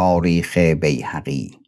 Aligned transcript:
تاریخ 0.00 0.58
بیهقی. 0.58 1.58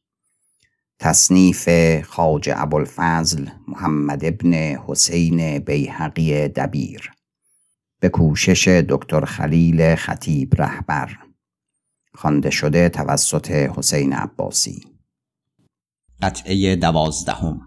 تصنیف 0.98 1.69
خاج 2.03 2.51
ابوالفضل 2.54 3.48
محمد 3.69 4.24
ابن 4.24 4.54
حسین 4.54 5.58
بیهقی 5.58 6.48
دبیر. 6.48 7.12
به 8.00 8.08
کوشش 8.08 8.68
دکتر 8.68 9.24
خلیل 9.24 9.95
خطیب 9.95 10.54
رهبر. 10.58 11.18
خوانده 12.14 12.50
شده 12.50 12.88
توسط 12.88 13.50
حسین 13.50 14.12
عباسی. 14.12 14.85
قطعه 16.23 16.77
دوازدهم. 16.77 17.61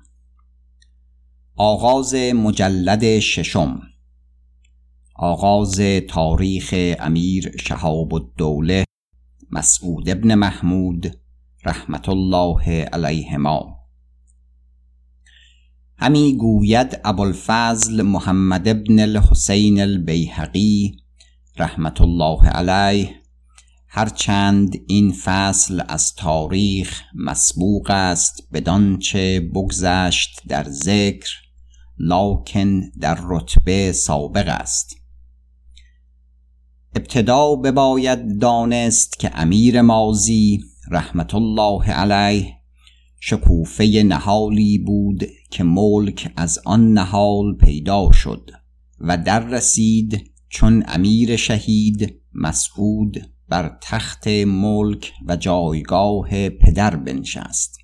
آغاز 1.56 2.16
مجلد 2.16 3.20
ششم. 3.20 3.82
آغاز 5.16 5.82
تاریخ 6.10 6.74
امیر 7.00 7.58
شهاب 7.58 8.14
الدوله 8.14 8.85
مسعود 9.56 10.10
ابن 10.10 10.36
محمود 10.36 11.18
رحمت 11.66 12.10
الله 12.10 12.84
علیهما. 12.94 13.76
همی 15.98 16.38
گوید 16.38 17.00
ابوالفضل 17.06 18.02
محمد 18.02 18.68
ابن 18.68 19.00
الحسین 19.00 19.82
البیهقی 19.82 20.98
رحمت 21.58 22.02
الله 22.02 22.48
علیه 22.48 23.16
هرچند 23.88 24.76
این 24.88 25.12
فصل 25.12 25.82
از 25.88 26.16
تاریخ 26.16 27.02
مسبوق 27.14 27.90
است 27.90 28.48
بدانچه 28.54 29.40
بگذشت 29.40 30.42
در 30.48 30.70
ذکر 30.70 31.30
لاکن 31.98 32.90
در 32.90 33.20
رتبه 33.24 33.92
سابق 33.92 34.48
است. 34.48 34.96
ابتدا 36.96 37.56
بباید 37.56 38.40
دانست 38.40 39.20
که 39.20 39.32
امیر 39.34 39.82
مازی 39.82 40.60
رحمت 40.92 41.36
الله 41.36 41.92
علیه 41.92 42.56
شکوفه 43.20 44.04
نهالی 44.06 44.78
بود 44.78 45.24
که 45.52 45.64
ملک 45.64 46.34
از 46.36 46.60
آن 46.66 46.94
نهال 46.94 47.56
پیدا 47.56 48.12
شد 48.12 48.52
و 49.00 49.18
در 49.18 49.48
رسید 49.48 50.32
چون 50.50 50.84
امیر 50.88 51.36
شهید 51.36 52.22
مسعود 52.34 53.30
بر 53.50 53.78
تخت 53.82 54.28
ملک 54.48 55.14
و 55.28 55.36
جایگاه 55.36 56.50
پدر 56.50 56.96
بنشست. 56.96 57.78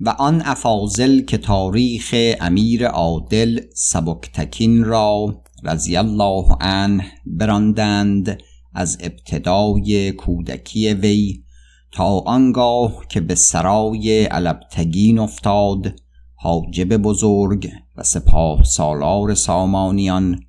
و 0.00 0.08
آن 0.08 0.42
افاضل 0.44 1.20
که 1.20 1.38
تاریخ 1.38 2.14
امیر 2.40 2.86
عادل 2.86 3.60
سبکتکین 3.74 4.84
را 4.84 5.42
رضی 5.64 5.96
الله 5.96 6.56
عنه 6.60 7.04
براندند 7.26 8.38
از 8.74 8.98
ابتدای 9.00 10.12
کودکی 10.12 10.94
وی 10.94 11.42
تا 11.92 12.18
آنگاه 12.18 13.06
که 13.08 13.20
به 13.20 13.34
سرای 13.34 14.24
علبتگین 14.24 15.18
افتاد 15.18 15.94
حاجب 16.34 16.96
بزرگ 16.96 17.70
و 17.96 18.02
سپاه 18.02 18.64
سالار 18.64 19.34
سامانیان 19.34 20.40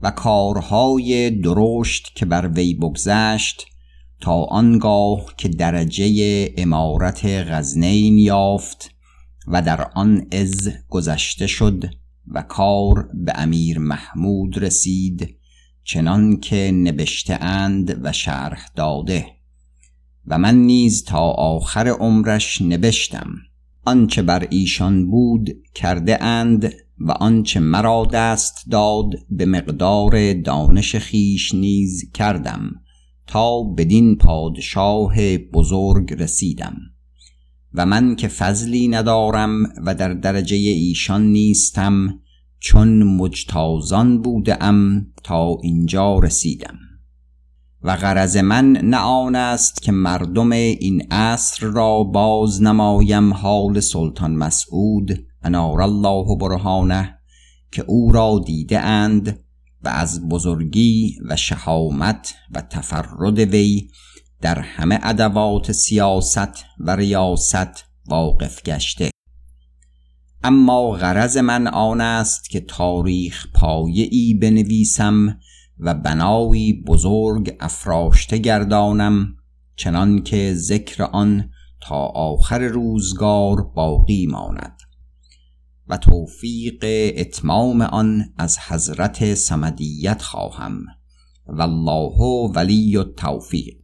و 0.00 0.10
کارهای 0.10 1.30
درشت 1.30 2.12
که 2.14 2.26
بر 2.26 2.48
وی 2.48 2.74
بگذشت 2.74 3.66
تا 4.20 4.42
آنگاه 4.44 5.24
که 5.36 5.48
درجه 5.48 6.54
امارت 6.56 7.24
غزنین 7.24 8.18
یافت 8.18 8.90
و 9.46 9.62
در 9.62 9.90
آن 9.94 10.26
از 10.32 10.70
گذشته 10.88 11.46
شد. 11.46 11.84
و 12.28 12.42
کار 12.42 13.08
به 13.14 13.32
امیر 13.34 13.78
محمود 13.78 14.58
رسید 14.58 15.36
چنان 15.84 16.40
که 16.40 16.70
نبشته 16.72 17.34
اند 17.44 18.00
و 18.02 18.12
شرح 18.12 18.70
داده. 18.76 19.26
و 20.26 20.38
من 20.38 20.54
نیز 20.54 21.04
تا 21.04 21.30
آخر 21.30 21.88
عمرش 21.88 22.62
نبشتم. 22.62 23.30
آنچه 23.84 24.22
بر 24.22 24.46
ایشان 24.50 25.10
بود 25.10 25.50
کرده 25.74 26.22
اند 26.24 26.72
و 26.98 27.10
آنچه 27.10 27.60
مرا 27.60 28.08
دست 28.12 28.70
داد 28.70 29.10
به 29.30 29.46
مقدار 29.46 30.32
دانش 30.32 30.96
خیش 30.96 31.54
نیز 31.54 32.10
کردم 32.12 32.70
تا 33.26 33.62
بدین 33.62 34.16
پادشاه 34.16 35.38
بزرگ 35.38 36.22
رسیدم. 36.22 36.76
و 37.74 37.86
من 37.86 38.16
که 38.16 38.28
فضلی 38.28 38.88
ندارم 38.88 39.62
و 39.86 39.94
در 39.94 40.14
درجه 40.14 40.56
ایشان 40.56 41.22
نیستم 41.22 42.20
چون 42.60 43.02
مجتازان 43.02 44.22
بودم 44.22 45.06
تا 45.24 45.56
اینجا 45.62 46.18
رسیدم. 46.18 46.78
و 47.82 47.96
غرض 47.96 48.36
من 48.36 48.72
نه 48.72 48.96
آن 48.96 49.34
است 49.34 49.82
که 49.82 49.92
مردم 49.92 50.52
این 50.52 51.02
عصر 51.10 51.66
را 51.66 52.02
باز 52.02 52.62
نمایم 52.62 53.34
حال 53.34 53.80
سلطان 53.80 54.34
مسعود 54.34 55.26
انار 55.42 55.82
الله 55.82 56.36
برهانه 56.40 57.18
که 57.72 57.84
او 57.86 58.12
را 58.12 58.40
دیده 58.46 58.80
اند 58.80 59.40
و 59.84 59.88
از 59.88 60.28
بزرگی 60.28 61.18
و 61.28 61.36
شهامت 61.36 62.34
و 62.50 62.60
تفرد 62.60 63.38
وی 63.38 63.88
در 64.44 64.58
همه 64.58 64.98
ادوات 65.02 65.72
سیاست 65.72 66.64
و 66.80 66.96
ریاست 66.96 67.84
واقف 68.06 68.62
گشته. 68.62 69.10
اما 70.42 70.90
غرض 70.90 71.36
من 71.36 71.66
آن 71.66 72.00
است 72.00 72.50
که 72.50 72.60
تاریخ 72.60 73.46
پایه 73.54 74.08
ای 74.10 74.34
بنویسم 74.34 75.38
و 75.78 75.94
بنایی 75.94 76.72
بزرگ 76.72 77.56
افراشته 77.60 78.38
گردانم 78.38 79.36
چنان 79.76 80.22
که 80.22 80.54
ذکر 80.54 81.02
آن 81.02 81.50
تا 81.80 82.06
آخر 82.06 82.58
روزگار 82.58 83.62
باقی 83.62 84.26
ماند. 84.26 84.76
و 85.88 85.96
توفیق 85.96 86.84
اتمام 87.16 87.82
آن 87.82 88.32
از 88.38 88.58
حضرت 88.58 89.34
سمدیت 89.34 90.22
خواهم. 90.22 90.84
والله 91.46 92.50
ولی 92.54 92.96
التوفیق. 92.96 93.83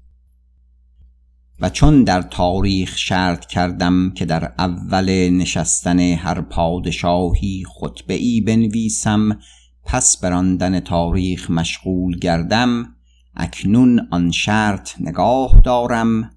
و 1.61 1.71
چون 1.71 2.05
در 2.05 2.23
تاریخ 2.23 2.97
شرط 2.97 3.47
کردم 3.47 4.11
که 4.11 4.25
در 4.25 4.53
اول 4.59 5.29
نشستن 5.33 5.99
هر 5.99 6.41
پادشاهی 6.41 7.65
خطبه 7.69 8.15
ای 8.15 8.41
بنویسم 8.41 9.39
پس 9.85 10.21
براندن 10.21 10.81
تاریخ 10.81 11.51
مشغول 11.51 12.19
گردم 12.19 12.97
اکنون 13.37 14.09
آن 14.11 14.31
شرط 14.31 15.01
نگاه 15.01 15.61
دارم 15.65 16.31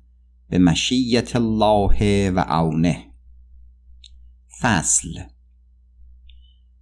به 0.49 0.57
مشیت 0.57 1.35
الله 1.35 2.31
و 2.31 2.39
عونه 2.39 3.05
فصل 4.61 5.19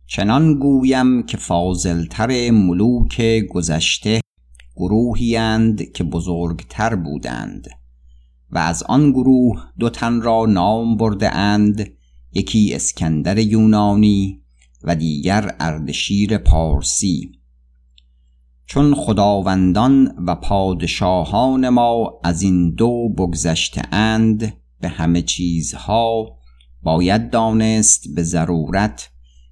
چنان 0.08 0.60
گویم 0.60 1.24
که 1.24 1.38
فاضلتر 1.38 2.52
ملوک 2.52 3.22
گذشته 3.50 4.22
گروهی 4.76 5.38
اند 5.38 5.92
که 5.92 6.04
بزرگتر 6.04 6.96
بودند. 6.96 7.81
و 8.52 8.58
از 8.58 8.84
آن 8.84 9.12
گروه 9.12 9.64
دو 9.80 9.90
تن 9.90 10.22
را 10.22 10.46
نام 10.46 10.98
برده 10.98 11.36
اند 11.36 11.92
یکی 12.34 12.74
اسکندر 12.74 13.38
یونانی 13.38 14.42
و 14.84 14.96
دیگر 14.96 15.56
اردشیر 15.60 16.38
پارسی. 16.38 17.32
چون 18.66 18.96
خداوندان 18.96 20.16
و 20.28 20.36
پادشاهان 20.36 21.70
ما 21.70 22.20
از 22.24 22.42
این 22.42 22.74
دو 22.74 23.10
بگذشته 23.18 23.82
اند 23.92 24.54
به 24.80 24.88
همه 24.88 25.22
چیزها 25.22 26.38
باید 26.84 27.30
دانست 27.30 28.16
به 28.16 28.24
ضرورت 28.24 29.10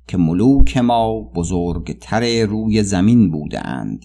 که 0.08 0.18
ملوک 0.18 0.78
ما 0.78 1.22
بزرگتر 1.36 2.46
روی 2.46 2.84
زمین 2.84 3.32
بودند 3.32 4.04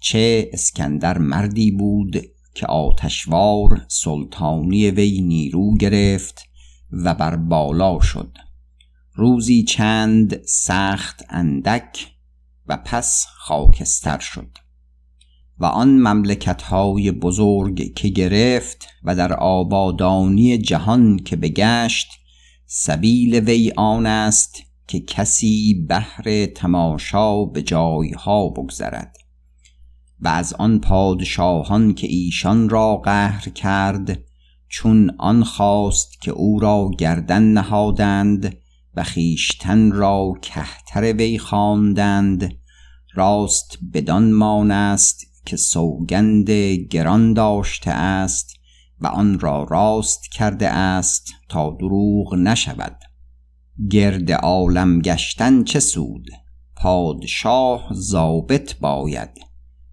چه 0.00 0.50
اسکندر 0.52 1.18
مردی 1.18 1.70
بود 1.70 2.16
که 2.54 2.66
آتشوار 2.66 3.84
سلطانی 3.88 4.90
وی 4.90 5.20
نیرو 5.20 5.76
گرفت 5.76 6.42
و 6.92 7.14
بر 7.14 7.36
بالا 7.36 8.00
شد. 8.00 8.36
روزی 9.14 9.62
چند 9.62 10.42
سخت 10.44 11.24
اندک 11.28 12.06
و 12.66 12.76
پس 12.76 13.26
خاکستر 13.36 14.18
شد 14.18 14.58
و 15.58 15.64
آن 15.64 15.88
مملکت 15.88 16.62
های 16.62 17.10
بزرگ 17.10 17.94
که 17.94 18.08
گرفت 18.08 18.86
و 19.04 19.14
در 19.16 19.32
آبادانی 19.32 20.58
جهان 20.58 21.18
که 21.18 21.36
بگشت 21.36 22.08
سبیل 22.66 23.34
وی 23.34 23.72
آن 23.76 24.06
است 24.06 24.62
که 24.86 25.00
کسی 25.00 25.86
بهر 25.88 26.46
تماشا 26.46 27.44
به 27.44 27.62
جایها 27.62 28.48
بگذرد. 28.48 29.16
و 30.22 30.28
از 30.28 30.52
آن 30.52 30.78
پادشاهان 30.78 31.94
که 31.94 32.06
ایشان 32.06 32.68
را 32.68 32.96
قهر 32.96 33.48
کرد 33.48 34.18
چون 34.68 35.14
آن 35.18 35.44
خواست 35.44 36.20
که 36.20 36.30
او 36.30 36.60
را 36.60 36.90
گردن 36.98 37.42
نهادند 37.42 38.56
و 38.94 39.02
خیشتن 39.02 39.92
را 39.92 40.32
کهتر 40.42 41.12
وی 41.12 41.38
خواندند 41.38 42.56
راست 43.14 43.78
بدان 43.92 44.32
مانست 44.32 45.26
که 45.46 45.56
سوگند 45.56 46.50
گران 46.90 47.32
داشته 47.32 47.90
است 47.90 48.56
و 49.00 49.06
آن 49.06 49.38
را 49.38 49.66
راست 49.70 50.32
کرده 50.32 50.68
است 50.68 51.32
تا 51.48 51.76
دروغ 51.80 52.34
نشود. 52.34 52.96
گرد 53.90 54.32
عالم 54.32 55.00
گشتن 55.00 55.64
چه 55.64 55.80
سود؟ 55.80 56.26
پادشاه 56.76 57.88
ضابط 57.92 58.74
باید. 58.80 59.49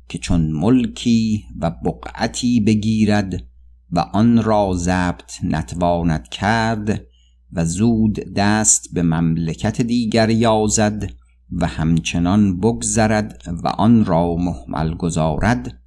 که 0.09 0.17
چون 0.17 0.51
ملکی 0.51 1.45
و 1.59 1.71
بقعتی 1.71 2.59
بگیرد 2.59 3.43
و 3.91 3.99
آن 3.99 4.43
را 4.43 4.73
ضبط 4.75 5.31
نتواند 5.43 6.29
کرد 6.29 7.01
و 7.53 7.65
زود 7.65 8.13
دست 8.35 8.93
به 8.93 9.03
مملکت 9.03 9.81
دیگر 9.81 10.29
یازد 10.29 11.09
و 11.51 11.67
همچنان 11.67 12.59
بگذرد 12.59 13.43
و 13.63 13.67
آن 13.67 14.05
را 14.05 14.35
محمل 14.35 14.93
گذارد 14.93 15.79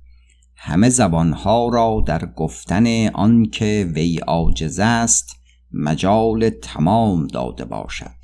همه 0.57 0.89
زبانها 0.89 1.69
را 1.69 2.05
در 2.07 2.27
گفتن 2.37 3.09
آنکه 3.09 3.91
وی 3.95 4.19
عاجز 4.19 4.79
است 4.79 5.37
مجال 5.73 6.51
تمام 6.51 7.27
داده 7.27 7.65
باشد. 7.65 8.21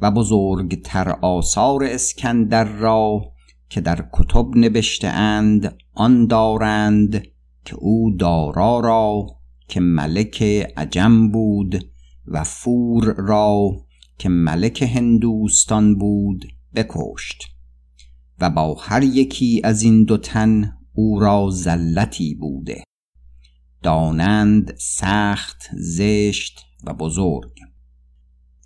و 0.00 0.10
بزرگتر 0.10 1.10
آثار 1.10 1.84
اسکندر 1.84 2.64
را 2.64 3.20
که 3.68 3.80
در 3.80 4.08
کتب 4.12 4.46
نبشته 4.56 5.08
اند 5.08 5.76
آن 5.94 6.26
دارند 6.26 7.22
که 7.64 7.74
او 7.74 8.16
دارا 8.18 8.80
را 8.80 9.26
که 9.68 9.80
ملک 9.80 10.42
عجم 10.76 11.30
بود 11.30 11.90
و 12.26 12.44
فور 12.44 13.14
را 13.18 13.70
که 14.18 14.28
ملک 14.28 14.82
هندوستان 14.82 15.98
بود 15.98 16.46
بکشت. 16.74 17.44
و 18.40 18.50
با 18.50 18.74
هر 18.74 19.02
یکی 19.02 19.60
از 19.64 19.82
این 19.82 20.04
دو 20.04 20.16
تن 20.16 20.72
او 20.92 21.20
را 21.20 21.50
زلتی 21.50 22.34
بوده. 22.34 22.84
دانند 23.82 24.74
سخت 24.78 25.70
زشت 25.72 26.66
و 26.84 26.94
بزرگ. 26.94 27.65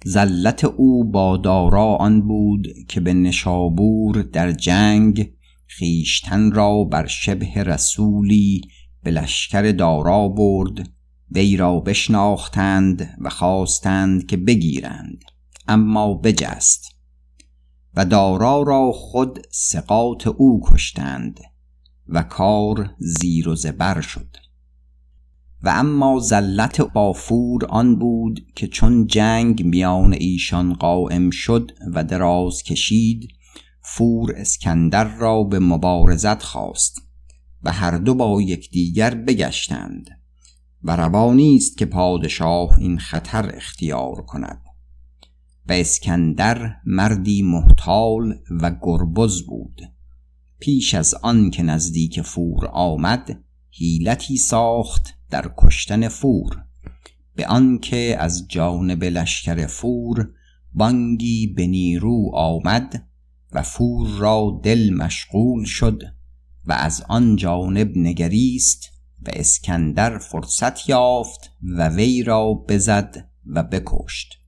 زلت 0.05 0.65
او 0.65 1.05
با 1.05 1.37
دارا 1.37 1.95
آن 1.97 2.29
بود 2.29 2.69
که 2.89 3.01
به 3.01 3.15
نشابور 3.15 4.23
در 4.23 4.53
جنگ 4.53 5.33
خیشتن 5.67 6.51
را 6.53 6.85
بر 6.85 7.07
شبه 7.07 7.63
رسولی 7.63 8.61
به 9.03 9.11
لشکر 9.11 9.73
دارا 9.73 10.29
برد. 10.29 10.89
وی 11.33 11.57
را 11.57 11.81
بشناختند 11.81 13.17
و 13.21 13.31
خواستند 13.31 14.27
که 14.27 14.37
بگیرند. 14.37 15.25
اما 15.69 16.15
بجست 16.15 16.85
و 17.95 18.05
دارا 18.05 18.63
را 18.63 18.93
خود 18.93 19.39
سقاط 19.51 20.27
او 20.27 20.61
کشتند 20.65 21.41
و 22.09 22.23
کار 22.23 22.91
زیر 22.99 23.49
و 23.49 23.55
زبر 23.55 24.01
شد. 24.01 24.37
و 25.63 25.69
اما 25.69 26.19
زلت 26.19 26.81
بافور 26.81 27.67
آن 27.67 27.99
بود 27.99 28.47
که 28.55 28.67
چون 28.67 29.07
جنگ 29.07 29.65
میان 29.65 30.13
ایشان 30.13 30.75
قائم 30.75 31.31
شد 31.31 31.71
و 31.95 32.05
دراز 32.05 32.63
کشید 32.63 33.29
فور 33.83 34.33
اسکندر 34.37 35.05
را 35.05 35.43
به 35.43 35.59
مبارزت 35.59 36.43
خواست 36.43 37.03
و 37.63 37.73
هر 37.73 37.99
دو 37.99 38.15
با 38.15 38.43
یکدیگر 38.43 39.15
بگشتند 39.15 40.11
و 40.83 40.97
روانی 40.97 41.57
است 41.57 41.79
که 41.79 41.87
پادشاه 41.87 42.79
این 42.79 42.99
خطر 42.99 43.57
اختیار 43.57 44.23
کند. 44.23 44.63
و 45.69 45.73
اسکندر 45.73 46.77
مردی 46.87 47.43
محتال 47.43 48.35
و 48.51 48.77
گربز 48.83 49.43
بود. 49.43 49.81
پیش 50.59 50.95
از 50.95 51.15
آن 51.15 51.51
که 51.51 51.63
نزدیک 51.63 52.23
فور 52.23 52.67
آمد 52.67 53.45
هیلتی 53.71 54.37
ساخت 54.37 55.15
در 55.31 55.51
کشتن 55.57 56.09
فور 56.09 56.65
به 57.35 57.47
آنکه 57.47 58.17
از 58.19 58.49
جانب 58.49 59.05
لشکر 59.05 59.67
فور 59.67 60.31
بانگی 60.73 61.47
به 61.47 61.67
نیرو 61.67 62.31
آمد 62.35 63.07
و 63.53 63.63
فور 63.63 64.09
را 64.09 64.61
دل 64.63 64.95
مشغول 64.95 65.65
شد 65.65 66.03
و 66.67 66.73
از 66.73 67.03
آن 67.09 67.37
جانب 67.37 67.97
نگریست 67.97 68.91
و 69.27 69.31
اسکندر 69.33 70.19
فرصت 70.19 70.89
یافت 70.89 71.51
و 71.63 71.89
وی 71.89 72.23
را 72.23 72.55
بزد 72.55 73.29
و 73.47 73.63
بکشت. 73.63 74.40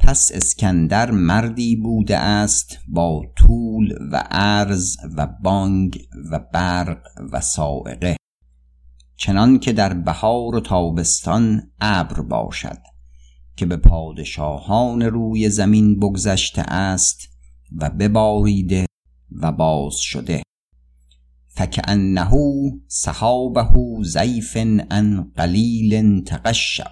پس 0.00 0.30
اسکندر 0.34 1.10
مردی 1.10 1.76
بوده 1.76 2.18
است 2.18 2.78
با 2.88 3.22
طول 3.36 3.94
و 4.12 4.16
عرض 4.30 4.96
و 5.16 5.26
بانگ 5.42 5.98
و 6.30 6.38
برق 6.52 7.02
و 7.32 7.40
سائقه 7.40 8.16
چنان 9.16 9.58
که 9.58 9.72
در 9.72 9.94
بهار 9.94 10.54
و 10.54 10.60
تابستان 10.60 11.70
ابر 11.80 12.20
باشد 12.20 12.78
که 13.56 13.66
به 13.66 13.76
پادشاهان 13.76 15.02
روی 15.02 15.48
زمین 15.48 16.00
بگذشته 16.00 16.62
است 16.62 17.28
و 17.76 17.90
بباریده 17.90 18.86
و 19.32 19.52
باز 19.52 19.96
شده. 19.96 20.42
فکأنه 21.48 22.30
صحابه 22.88 23.68
زیف 24.02 24.56
ان 24.90 25.32
قلیل 25.36 26.24
تقشع 26.24 26.90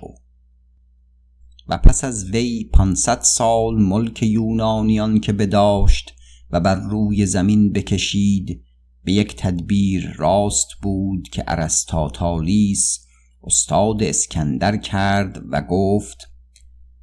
و 1.69 1.79
پس 1.79 2.05
از 2.05 2.31
وی 2.31 2.71
پانصد 2.73 3.21
سال 3.23 3.83
ملک 3.83 4.23
یونانیان 4.23 5.21
که 5.21 5.33
بداشت 5.33 6.15
و 6.51 6.61
بر 6.61 6.75
روی 6.75 7.27
زمین 7.27 7.73
بکشید 7.73 8.65
به 9.05 9.13
یک 9.13 9.37
تدبیر 9.37 10.15
راست 10.17 10.69
بود 10.83 11.29
که 11.29 11.45
ارستاتالیس 11.47 13.07
استاد 13.43 14.03
اسکندر 14.03 14.77
کرد 14.77 15.43
و 15.51 15.63
گفت 15.63 16.19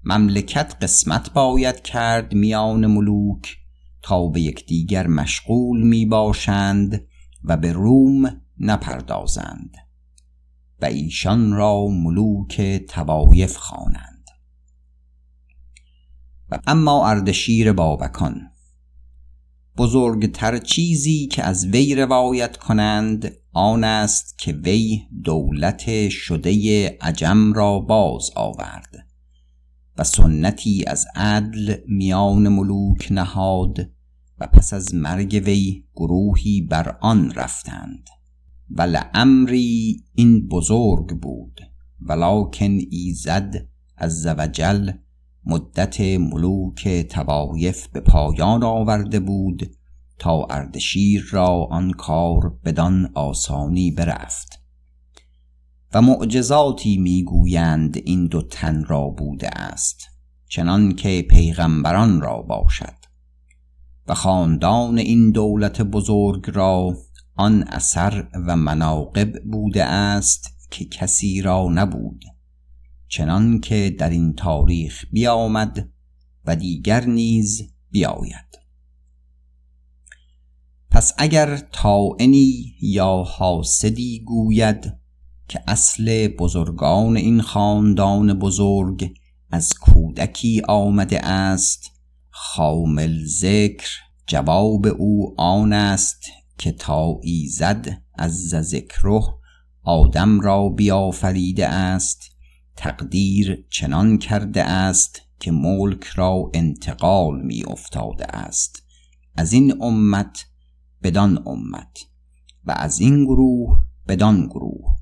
مملکت 0.03 0.75
قسمت 0.81 1.33
باید 1.33 1.81
کرد 1.81 2.33
میان 2.33 2.85
ملوک 2.85 3.57
تا 4.01 4.27
به 4.27 4.41
یکدیگر 4.41 5.07
مشغول 5.07 5.81
می 5.81 6.05
باشند 6.05 7.07
و 7.43 7.57
به 7.57 7.71
روم 7.71 8.41
نپردازند 8.59 9.75
و 10.81 10.85
ایشان 10.85 11.53
را 11.53 11.87
ملوک 11.87 12.61
توایف 12.61 13.57
خوانند. 13.57 14.14
و 16.51 16.59
اما 16.67 17.09
اردشیر 17.09 17.73
بابکان. 17.73 18.41
بزرگتر 19.77 20.57
چیزی 20.57 21.27
که 21.27 21.43
از 21.43 21.65
وی 21.65 21.95
روایت 21.95 22.57
کنند 22.57 23.31
آن 23.53 23.83
است 23.83 24.37
که 24.37 24.51
وی 24.53 25.01
دولت 25.23 26.09
شده 26.09 26.51
عجم 27.01 27.53
را 27.53 27.79
باز 27.79 28.29
آورد 28.35 29.07
و 29.97 30.03
سنتی 30.03 30.83
از 30.87 31.05
عدل 31.15 31.75
میان 31.87 32.47
ملوک 32.47 33.07
نهاد 33.11 33.77
و 34.39 34.47
پس 34.47 34.73
از 34.73 34.95
مرگ 34.95 35.41
وی 35.45 35.83
گروهی 35.95 36.61
بر 36.61 36.97
آن 37.01 37.31
رفتند. 37.31 38.09
و 38.69 38.81
لعمری 38.81 40.03
این 40.15 40.47
بزرگ 40.47 41.19
بود 41.19 41.61
ولکن 42.01 42.77
ایزد 42.89 43.67
از 43.97 44.21
زوجل 44.21 44.91
مدت 45.45 46.01
ملوک 46.01 46.87
توایف 46.87 47.87
به 47.87 47.99
پایان 47.99 48.63
آورده 48.63 49.19
بود 49.19 49.75
تا 50.19 50.47
اردشیر 50.49 51.25
را 51.31 51.67
آن 51.71 51.91
کار 51.91 52.59
بدان 52.65 53.11
آسانی 53.13 53.91
برفت. 53.91 54.59
و 55.93 56.01
معجزاتی 56.01 56.97
می‌گویند 56.97 57.97
این 58.05 58.27
دو 58.27 58.41
تن 58.41 58.83
را 58.83 59.09
بوده 59.09 59.49
است 59.49 60.07
چنان 60.49 60.95
که 60.95 61.25
پیغمبران 61.29 62.21
را 62.21 62.41
باشد. 62.41 62.95
و 64.07 64.13
خاندان 64.13 64.97
این 64.97 65.31
دولت 65.31 65.81
بزرگ 65.81 66.51
را 66.53 66.97
آن 67.35 67.63
اثر 67.63 68.27
و 68.47 68.55
مناقب 68.55 69.43
بوده 69.43 69.83
است 69.83 70.69
که 70.71 70.85
کسی 70.85 71.41
را 71.41 71.67
نبود. 71.73 72.23
چنان 73.15 73.59
که 73.59 73.95
در 73.99 74.09
این 74.09 74.33
تاریخ 74.33 75.05
بیامد 75.11 75.89
و 76.45 76.55
دیگر 76.55 77.05
نیز 77.05 77.61
بیاید. 77.91 78.59
پس 80.91 81.13
اگر 81.17 81.57
تائنی 81.57 82.75
یا 82.81 83.23
حاسدی 83.27 84.23
گوید 84.25 84.93
که 85.47 85.63
اصل 85.67 86.27
بزرگان 86.27 87.17
این 87.17 87.41
خاندان 87.41 88.39
بزرگ 88.39 89.13
از 89.51 89.73
کودکی 89.73 90.61
آمده 90.67 91.25
است 91.25 91.91
خامل 92.29 93.25
ذکر 93.25 93.89
جواب 94.27 94.87
او 94.87 95.35
آن 95.37 95.73
است 95.73 96.23
که 96.57 96.71
تا 96.71 97.19
ایزد 97.23 98.01
از 98.15 98.49
ذکره 98.49 99.21
آدم 99.83 100.39
را 100.39 100.69
بیافریده 100.69 101.67
است 101.67 102.34
تقدیر 102.75 103.65
چنان 103.69 104.17
کرده 104.17 104.63
است 104.63 105.21
که 105.39 105.51
ملک 105.51 106.03
را 106.03 106.51
انتقال 106.53 107.41
می 107.41 107.63
افتاده 107.63 108.25
است. 108.25 108.83
از 109.35 109.53
این 109.53 109.81
امت 109.81 110.45
بدان 111.03 111.43
امت 111.47 111.97
و 112.65 112.73
از 112.77 112.99
این 112.99 113.25
گروه 113.25 113.83
بدان 114.07 114.47
گروه. 114.47 114.95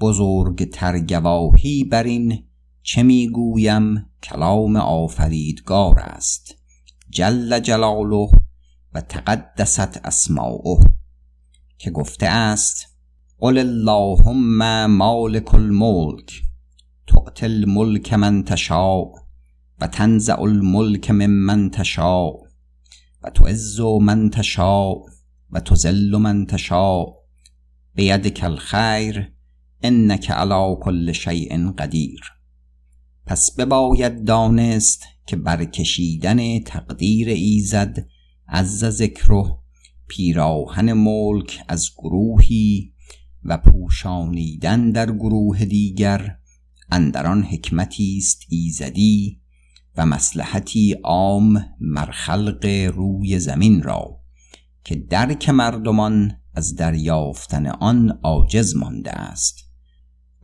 بزرگ 0.00 0.70
ترگواهی 0.70 1.84
بر 1.84 2.02
این 2.02 2.44
چه 2.82 3.02
می‌گویم 3.02 4.06
کلام 4.22 4.76
آفریدگار 4.76 5.98
است. 5.98 6.54
جل 7.10 7.60
جلاله 7.60 8.28
و 8.94 9.00
تقدست 9.00 10.00
اسماؤه 10.04 10.84
که 11.78 11.90
گفته 11.90 12.26
است 12.26 12.86
قل 13.38 13.58
اللهم 13.58 14.86
مالک 14.86 15.54
الملک. 15.54 16.42
تؤتی 17.08 17.46
الملک 17.46 18.12
من 18.12 18.42
تشاء 18.44 19.12
و 19.80 19.86
تنزع 19.86 20.40
الملک 20.40 21.10
ممن 21.10 21.70
تشاء 21.70 22.32
و 23.22 23.30
تعز 23.30 23.80
من 23.80 24.30
تشاء 24.30 24.94
و 25.50 25.60
تذل 25.60 26.16
من 26.16 26.46
تشاء 26.46 27.06
بیدک 27.94 28.44
الخیر 28.44 29.32
انک 29.82 30.30
علی 30.30 30.76
کل 30.80 31.12
شیء 31.12 31.70
قدیر 31.78 32.20
پس 33.26 33.56
بباید 33.56 34.24
دانست 34.24 35.02
که 35.26 35.36
برکشیدن 35.36 36.60
تقدیر 36.60 37.28
ایزد 37.28 38.06
عز 38.48 38.84
ذکره 38.84 39.58
پیراهن 40.08 40.92
ملک 40.92 41.64
از 41.68 41.90
گروهی 41.98 42.92
و 43.44 43.58
پوشانیدن 43.58 44.90
در 44.90 45.12
گروه 45.12 45.64
دیگر 45.64 46.37
اندران 46.90 47.42
حکمتی 47.42 48.18
است 48.18 48.42
ایزدی 48.48 49.40
و 49.96 50.06
مسلحتی 50.06 50.92
عام 51.04 51.64
مرخلق 51.80 52.66
روی 52.94 53.38
زمین 53.38 53.82
را 53.82 54.20
که 54.84 54.94
درک 54.94 55.48
مردمان 55.48 56.36
از 56.54 56.76
دریافتن 56.76 57.66
آن 57.66 58.18
عاجز 58.22 58.76
مانده 58.76 59.10
است. 59.10 59.64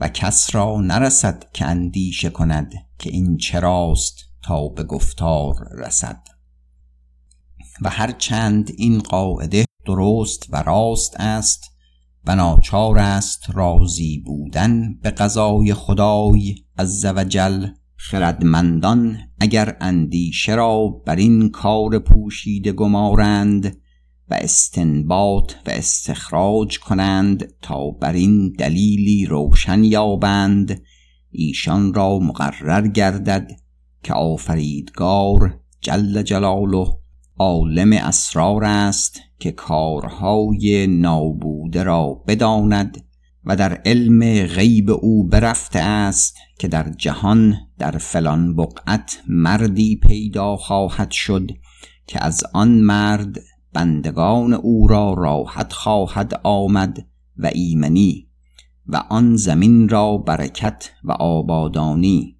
و 0.01 0.09
کس 0.09 0.55
را 0.55 0.81
نرسد 0.81 1.45
که 1.53 1.65
اندیشه 1.65 2.31
کند 2.31 2.73
که 2.99 3.11
این 3.11 3.37
چراست 3.37 4.17
تا 4.43 4.69
به 4.69 4.85
گفتار 4.85 5.55
رسد. 5.73 6.23
و 7.81 7.91
هرچند 7.91 8.73
این 8.77 8.99
قاعده 8.99 9.65
درست 9.87 10.47
و 10.51 10.63
راست 10.63 11.21
است 11.21 11.74
و 12.27 12.37
ناچار 12.37 12.99
است 12.99 13.51
راضی 13.55 14.19
بودن 14.19 14.95
به 14.95 15.11
قضای 15.11 15.75
خدای 15.75 16.55
عز 16.79 17.07
وجل 17.17 17.67
خردمندان 17.97 19.19
اگر 19.41 19.77
اندیشه 19.81 20.55
را 20.55 20.89
بر 20.89 21.17
این 21.17 21.51
کار 21.51 21.99
پوشیده 21.99 22.73
گمارند 22.73 23.77
و 24.31 24.35
استنباط 24.35 25.53
و 25.67 25.71
استخراج 25.71 26.79
کنند 26.79 27.53
تا 27.63 27.91
بر 27.91 28.13
این 28.13 28.53
دلیلی 28.59 29.27
روشن 29.27 29.85
یابند 29.85 30.83
ایشان 31.31 31.95
را 31.95 32.19
مقرر 32.19 32.89
گردد 32.89 33.51
که 34.03 34.15
آفریدگار 34.15 35.61
جل 35.81 36.23
جلاله 36.23 37.04
عالم 37.39 37.93
اسرار 37.93 38.65
است 38.65 39.21
که 39.39 39.53
کارهای 39.53 40.87
نابوده 40.87 41.83
را 41.83 42.23
بداند 42.27 43.05
و 43.45 43.57
در 43.57 43.81
علم 43.85 44.47
غیب 44.47 44.91
او 44.91 45.25
برفته 45.29 45.79
است 45.79 46.37
که 46.59 46.69
در 46.69 46.91
جهان 46.91 47.57
در 47.79 47.91
فلان 47.91 48.57
بقعت 48.57 49.23
مردی 49.29 49.97
پیدا 49.97 50.57
خواهد 50.57 51.11
شد 51.11 51.51
که 52.07 52.25
از 52.25 52.45
آن 52.53 52.69
مرد 52.69 53.37
بندگان 53.73 54.53
او 54.53 54.87
را 54.89 55.15
راحت 55.15 55.73
خواهد 55.73 56.41
آمد 56.43 57.07
و 57.37 57.51
ایمنی 57.55 58.29
و 58.87 58.97
آن 58.97 59.37
زمین 59.37 59.89
را 59.89 60.19
برکت 60.19 60.91
و 61.05 61.13
آبادانی 61.13 62.37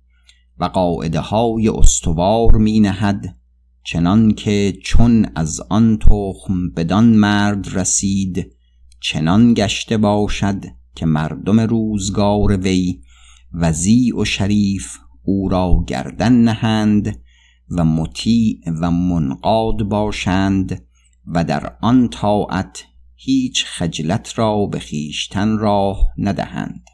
و 0.59 0.65
قاعده 0.65 1.21
های 1.21 1.69
استوار 1.69 2.57
می 2.57 2.81
نهد 2.81 3.37
چنان 3.85 4.35
که 4.35 4.79
چون 4.83 5.27
از 5.35 5.61
آن 5.61 5.99
تخم 5.99 6.71
بدان 6.77 7.05
مرد 7.05 7.69
رسید 7.79 8.53
چنان 9.01 9.55
گشته 9.55 9.97
باشد 9.97 10.65
که 10.95 11.07
مردم 11.07 11.61
روزگار 11.61 12.57
وی 12.57 13.01
وزیع 13.53 14.17
و 14.17 14.25
شریف 14.25 14.99
او 15.23 15.49
را 15.49 15.85
گردن 15.87 16.33
نهند 16.33 17.21
و 17.71 17.85
مطیع 17.85 18.61
و 18.81 18.91
منقاد 18.91 19.83
باشند 19.83 20.85
و 21.27 21.45
در 21.45 21.77
آن 21.81 22.09
طاعت 22.09 22.85
هیچ 23.15 23.65
خجلت 23.65 24.39
را 24.39 24.67
به 24.67 24.79
خیشتن 24.79 25.59
راه 25.59 26.13
ندهند. 26.19 26.85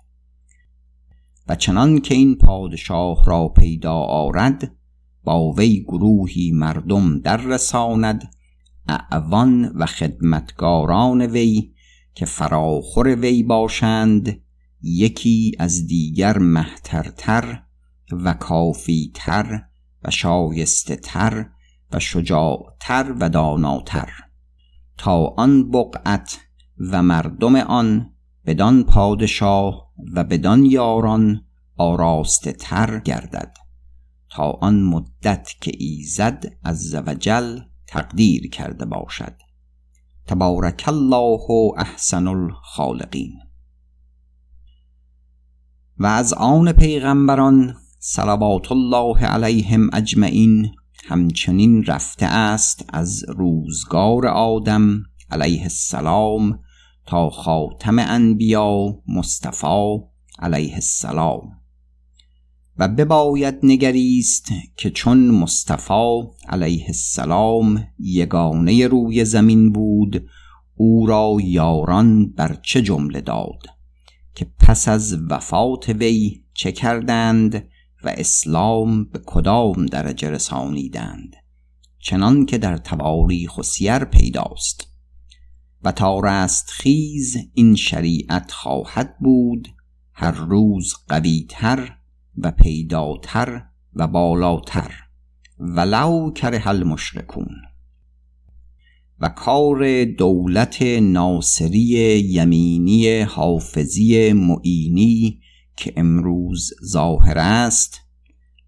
و 1.48 1.54
چنان 1.54 2.00
که 2.00 2.14
این 2.14 2.34
پادشاه 2.34 3.24
را 3.24 3.48
پیدا 3.48 3.94
آرد 3.94 4.79
با 5.24 5.52
وی 5.52 5.80
گروهی 5.80 6.50
مردم 6.52 7.18
در 7.18 7.36
رساند 7.36 8.34
اعوان 8.88 9.64
و 9.64 9.86
خدمتگاران 9.86 11.22
وی 11.22 11.72
که 12.14 12.26
فراخور 12.26 13.14
وی 13.14 13.42
باشند 13.42 14.40
یکی 14.82 15.52
از 15.58 15.86
دیگر 15.86 16.38
مهترتر 16.38 17.62
و 18.12 18.34
کافیتر 18.34 19.62
و 20.04 20.10
شایسته 20.10 20.96
تر 20.96 21.46
و 21.92 21.98
شجاعتر 21.98 23.14
و 23.20 23.28
داناتر. 23.28 24.08
تا 24.98 25.26
آن 25.26 25.70
بقعت 25.70 26.38
و 26.78 27.02
مردم 27.02 27.56
آن 27.56 28.10
بدان 28.46 28.84
پادشاه 28.84 29.92
و 30.14 30.24
بدان 30.24 30.64
یاران 30.64 31.44
آراسته 31.76 32.52
تر 32.52 33.00
گردد. 33.00 33.56
تا 34.30 34.50
آن 34.50 34.82
مدت 34.82 35.48
که 35.60 35.72
ایزد 35.78 36.44
از 36.64 36.94
وجل 37.06 37.60
تقدیر 37.86 38.50
کرده 38.50 38.84
باشد. 38.84 39.34
تبارک 40.26 40.84
الله 40.88 41.40
احسن 41.76 42.26
الخالقین. 42.26 43.32
و 45.98 46.06
از 46.06 46.32
آن 46.32 46.72
پیغمبران 46.72 47.76
صلوات 47.98 48.72
الله 48.72 49.26
علیهم 49.26 49.90
اجمعین 49.92 50.70
همچنین 51.04 51.84
رفته 51.84 52.26
است 52.26 52.84
از 52.88 53.24
روزگار 53.28 54.26
آدم 54.26 55.02
علیه 55.30 55.62
السلام 55.62 56.58
تا 57.06 57.30
خاتم 57.30 57.98
انبیا 57.98 59.02
مصطفی 59.08 59.98
علیه 60.38 60.74
السلام. 60.74 61.59
و 62.78 62.88
بباید 62.88 63.58
نگریست 63.62 64.48
که 64.76 64.90
چون 64.90 65.30
مصطفی 65.30 66.22
علیه 66.48 66.84
السلام 66.86 67.86
یگانه 67.98 68.86
روی 68.88 69.24
زمین 69.24 69.72
بود 69.72 70.28
او 70.74 71.06
را 71.06 71.36
یاران 71.42 72.32
بر 72.32 72.58
چه 72.62 72.82
جمله 72.82 73.20
داد 73.20 73.62
که 74.34 74.46
پس 74.58 74.88
از 74.88 75.18
وفات 75.30 75.88
وی 75.88 76.44
چه 76.54 76.72
کردند 76.72 77.54
و 78.04 78.08
اسلام 78.08 79.04
به 79.04 79.20
کدام 79.26 79.86
درجه 79.86 80.30
رسانیدند 80.30 81.36
چنان 81.98 82.46
که 82.46 82.58
در 82.58 82.76
تواریخ 82.76 83.58
و 83.58 83.62
سیر 83.62 83.98
پیداست. 83.98 84.86
و 85.82 85.92
تا 85.92 86.20
رست 86.20 86.70
خیز 86.70 87.36
این 87.54 87.76
شریعت 87.76 88.52
خواهد 88.52 89.18
بود 89.18 89.68
هر 90.12 90.32
روز 90.32 90.94
قویتر 91.08 91.96
و 92.38 92.50
پیداتر 92.50 93.62
و 93.94 94.06
بالاتر. 94.06 94.92
ولو 95.58 96.30
کره 96.30 96.68
المشرکون. 96.68 97.48
و 99.20 99.28
کار 99.28 100.04
دولت 100.04 100.82
ناصری 101.02 101.78
یمینی 102.30 103.20
حافظی 103.20 104.32
معینی 104.32 105.40
که 105.76 105.92
امروز 105.96 106.70
ظاهر 106.84 107.38
است 107.38 108.00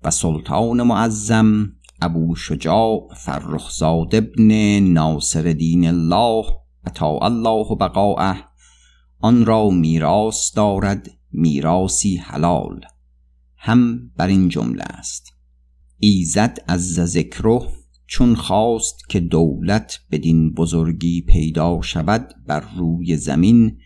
و 0.04 0.11
سلطان 0.11 0.83
معظم 0.83 1.73
ابو 2.02 2.35
شجاع 2.35 3.09
فرخزاد 3.16 4.14
ابن 4.14 4.78
ناصر 4.78 5.42
دین 5.42 5.87
الله 5.87 6.45
عطا 6.87 7.19
الله 7.19 7.76
بقاءه 7.81 8.37
آن 9.21 9.47
را 9.47 9.71
میراث 9.71 10.57
دارد 10.57 11.11
میراسی 11.33 12.16
حلال. 12.16 12.81
هم 13.64 14.11
بر 14.16 14.26
این 14.26 14.49
جمله 14.49 14.83
است. 14.83 15.33
ایزد 15.99 16.59
از 16.69 16.95
ذکره 16.95 17.61
چون 18.07 18.35
خواست 18.35 19.09
که 19.09 19.21
دولت 19.21 20.00
بدین 20.11 20.54
بزرگی 20.54 21.21
پیدا 21.21 21.81
شود 21.83 22.35
بر 22.47 22.64
روی 22.76 23.16
زمین 23.16 23.78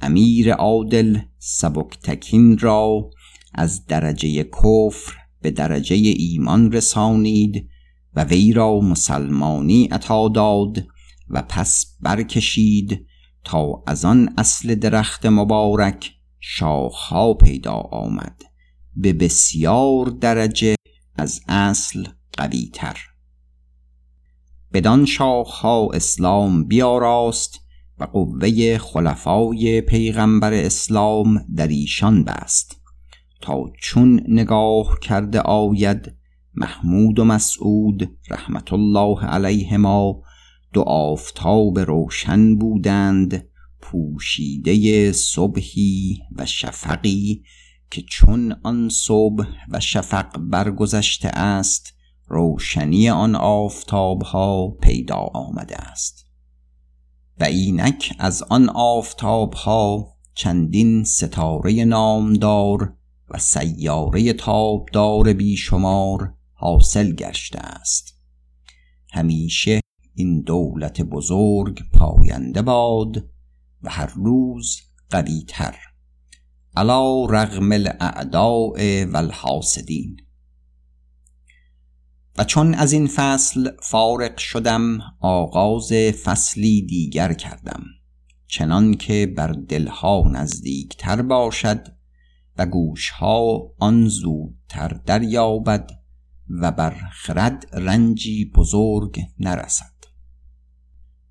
امیر 0.00 0.52
عادل 0.52 1.18
سبکتکین 1.38 2.58
را 2.58 3.10
از 3.54 3.86
درجه 3.86 4.44
کفر 4.44 5.12
به 5.42 5.50
درجه 5.50 5.96
ایمان 5.96 6.72
رسانید 6.72 7.68
و 8.14 8.24
وی 8.24 8.52
را 8.52 8.80
مسلمانی 8.80 9.84
عطا 9.84 10.28
داد 10.28 10.86
و 11.28 11.42
پس 11.42 11.96
برکشید 12.00 13.06
تا 13.44 13.82
از 13.86 14.04
آن 14.04 14.34
اصل 14.38 14.74
درخت 14.74 15.26
مبارک 15.26 16.12
شاخها 16.40 17.34
پیدا 17.34 17.74
آمد. 17.74 18.49
به 19.00 19.12
بسیار 19.12 20.06
درجه 20.06 20.74
از 21.16 21.40
اصل 21.48 22.04
قوی 22.32 22.70
تر 22.74 22.98
بدان 24.72 25.04
شاخها 25.04 25.88
اسلام 25.94 26.64
بیاراست 26.64 27.60
و 27.98 28.04
قوه 28.04 28.78
خلفای 28.78 29.80
پیغمبر 29.80 30.52
اسلام 30.52 31.44
در 31.56 31.68
ایشان 31.68 32.24
بست. 32.24 32.80
تا 33.40 33.64
چون 33.80 34.20
نگاه 34.28 34.98
کرده 35.02 35.40
آید 35.40 36.14
محمود 36.54 37.18
و 37.18 37.24
مسعود 37.24 38.18
رحمت 38.30 38.72
الله 38.72 39.24
علیهما 39.24 40.22
دو 40.72 40.80
آفتاب 40.80 41.78
روشن 41.78 42.56
بودند 42.56 43.48
پوشیده 43.80 45.12
صبحی 45.12 46.18
و 46.36 46.46
شفقی 46.46 47.42
که 47.90 48.02
چون 48.02 48.60
آن 48.62 48.88
صبح 48.88 49.44
و 49.68 49.80
شفق 49.80 50.38
برگذشته 50.38 51.28
است 51.28 51.94
روشنی 52.26 53.10
آن 53.10 53.34
آفتاب 53.34 54.22
ها 54.22 54.68
پیدا 54.68 55.16
آمده 55.16 55.76
است. 55.76 56.26
و 57.40 57.44
اینک 57.44 58.16
از 58.18 58.42
آن 58.42 58.68
آفتاب 58.68 59.54
ها 59.54 60.16
چندین 60.34 61.04
ستاره 61.04 61.84
نامدار 61.84 62.96
و 63.30 63.38
سیاره 63.38 64.32
تابدار 64.32 65.32
بیشمار 65.32 66.34
حاصل 66.54 67.12
گشته 67.12 67.58
است. 67.58 68.14
همیشه 69.12 69.80
این 70.14 70.42
دولت 70.42 71.00
بزرگ 71.00 71.82
پاینده 71.92 72.62
باد 72.62 73.16
و 73.82 73.90
هر 73.90 74.12
روز 74.14 74.80
قوی 75.10 75.44
تر 75.48 75.76
علا 76.80 77.24
رغم 77.24 77.72
الاعداء 77.72 79.04
و 79.04 79.16
الحاسدین. 79.16 80.16
و 82.38 82.44
چون 82.44 82.74
از 82.74 82.92
این 82.92 83.06
فصل 83.06 83.70
فارق 83.82 84.38
شدم 84.38 84.98
آغاز 85.20 85.92
فصلی 85.92 86.82
دیگر 86.82 87.32
کردم 87.32 87.82
چنان 88.46 88.94
که 88.94 89.34
بر 89.36 89.52
دلها 89.52 90.22
نزدیکتر 90.32 91.22
باشد 91.22 91.86
و 92.58 92.66
گوشها 92.66 93.72
آن 93.78 94.08
زودتر 94.08 94.88
دریابد 95.06 95.90
و 96.50 96.72
بر 96.72 96.94
خرد 97.12 97.66
رنجی 97.72 98.44
بزرگ 98.44 99.20
نرسد. 99.38 99.94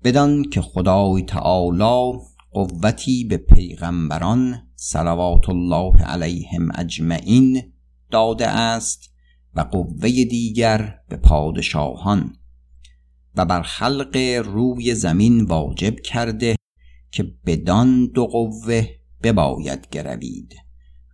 بدان 0.04 0.44
که 0.44 0.60
خدای 0.60 1.22
تعالی 1.22 2.18
قوتی 2.50 3.24
به 3.24 3.36
پیغمبران 3.36 4.69
صلوات 4.82 5.48
الله 5.48 6.02
علیهم 6.02 6.68
اجمعین 6.74 7.72
داده 8.10 8.48
است 8.48 9.10
و 9.54 9.60
قوه 9.60 10.08
دیگر 10.08 11.00
به 11.08 11.16
پادشاهان 11.16 12.36
و 13.34 13.44
بر 13.44 13.62
خلق 13.62 14.16
روی 14.44 14.94
زمین 14.94 15.44
واجب 15.44 16.00
کرده 16.00 16.56
که 17.10 17.22
بدان 17.46 18.06
دو 18.06 18.26
قوه 18.26 18.86
بباید 19.22 19.88
گروید 19.90 20.54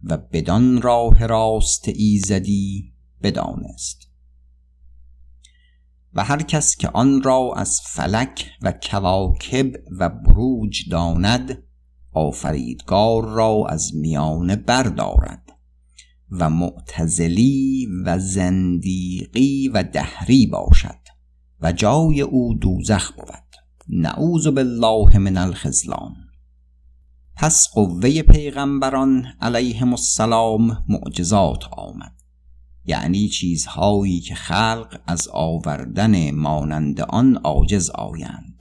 و 0.02 0.16
بدان 0.16 0.82
راه 0.82 1.26
راست 1.26 1.88
ایزدی 1.88 2.92
بدانست. 3.22 4.10
و 6.14 6.24
هر 6.24 6.42
کس 6.42 6.76
که 6.76 6.88
آن 6.88 7.22
را 7.22 7.52
از 7.56 7.80
فلک 7.84 8.50
و 8.62 8.72
کواکب 8.72 9.72
و 9.98 10.08
بروج 10.08 10.90
داند 10.90 11.65
آفریدگار 12.16 13.24
را 13.24 13.66
از 13.68 13.94
میانه 13.94 14.56
بردارد 14.56 15.52
و 16.30 16.50
معتزلی 16.50 17.88
و 18.04 18.18
زندیقی 18.18 19.68
و 19.68 19.82
دهری 19.82 20.46
باشد 20.46 20.98
و 21.60 21.72
جای 21.72 22.20
او 22.20 22.54
دوزخ 22.54 23.12
بود. 23.12 23.26
نعوذ 23.88 24.46
بالله 24.46 25.18
من 25.18 25.36
الخزلان 25.36 26.14
پس 27.36 27.68
قوه 27.74 28.22
پیغمبران 28.22 29.26
علیهم 29.40 29.90
السلام 29.90 30.84
معجزات 30.88 31.64
آمد. 31.72 32.12
یعنی 32.84 33.28
چیزهایی 33.28 34.20
که 34.20 34.34
خلق 34.34 35.00
از 35.06 35.28
آوردن 35.32 36.30
مانند 36.30 37.00
آن 37.00 37.36
عاجز 37.36 37.90
آیند. 37.90 38.55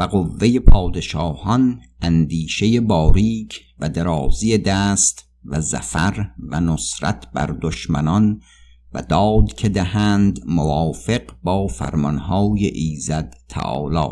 و 0.00 0.02
قوه 0.02 0.58
پادشاهان 0.58 1.80
اندیشه 2.02 2.80
باریک 2.80 3.60
و 3.78 3.88
درازی 3.88 4.58
دست 4.58 5.28
و 5.44 5.60
زفر 5.60 6.30
و 6.38 6.60
نصرت 6.60 7.30
بر 7.32 7.56
دشمنان 7.62 8.40
و 8.92 9.02
داد 9.02 9.54
که 9.54 9.68
دهند 9.68 10.40
موافق 10.46 11.22
با 11.42 11.66
فرمانهای 11.66 12.66
ایزد 12.66 13.34
تعالی 13.48 14.08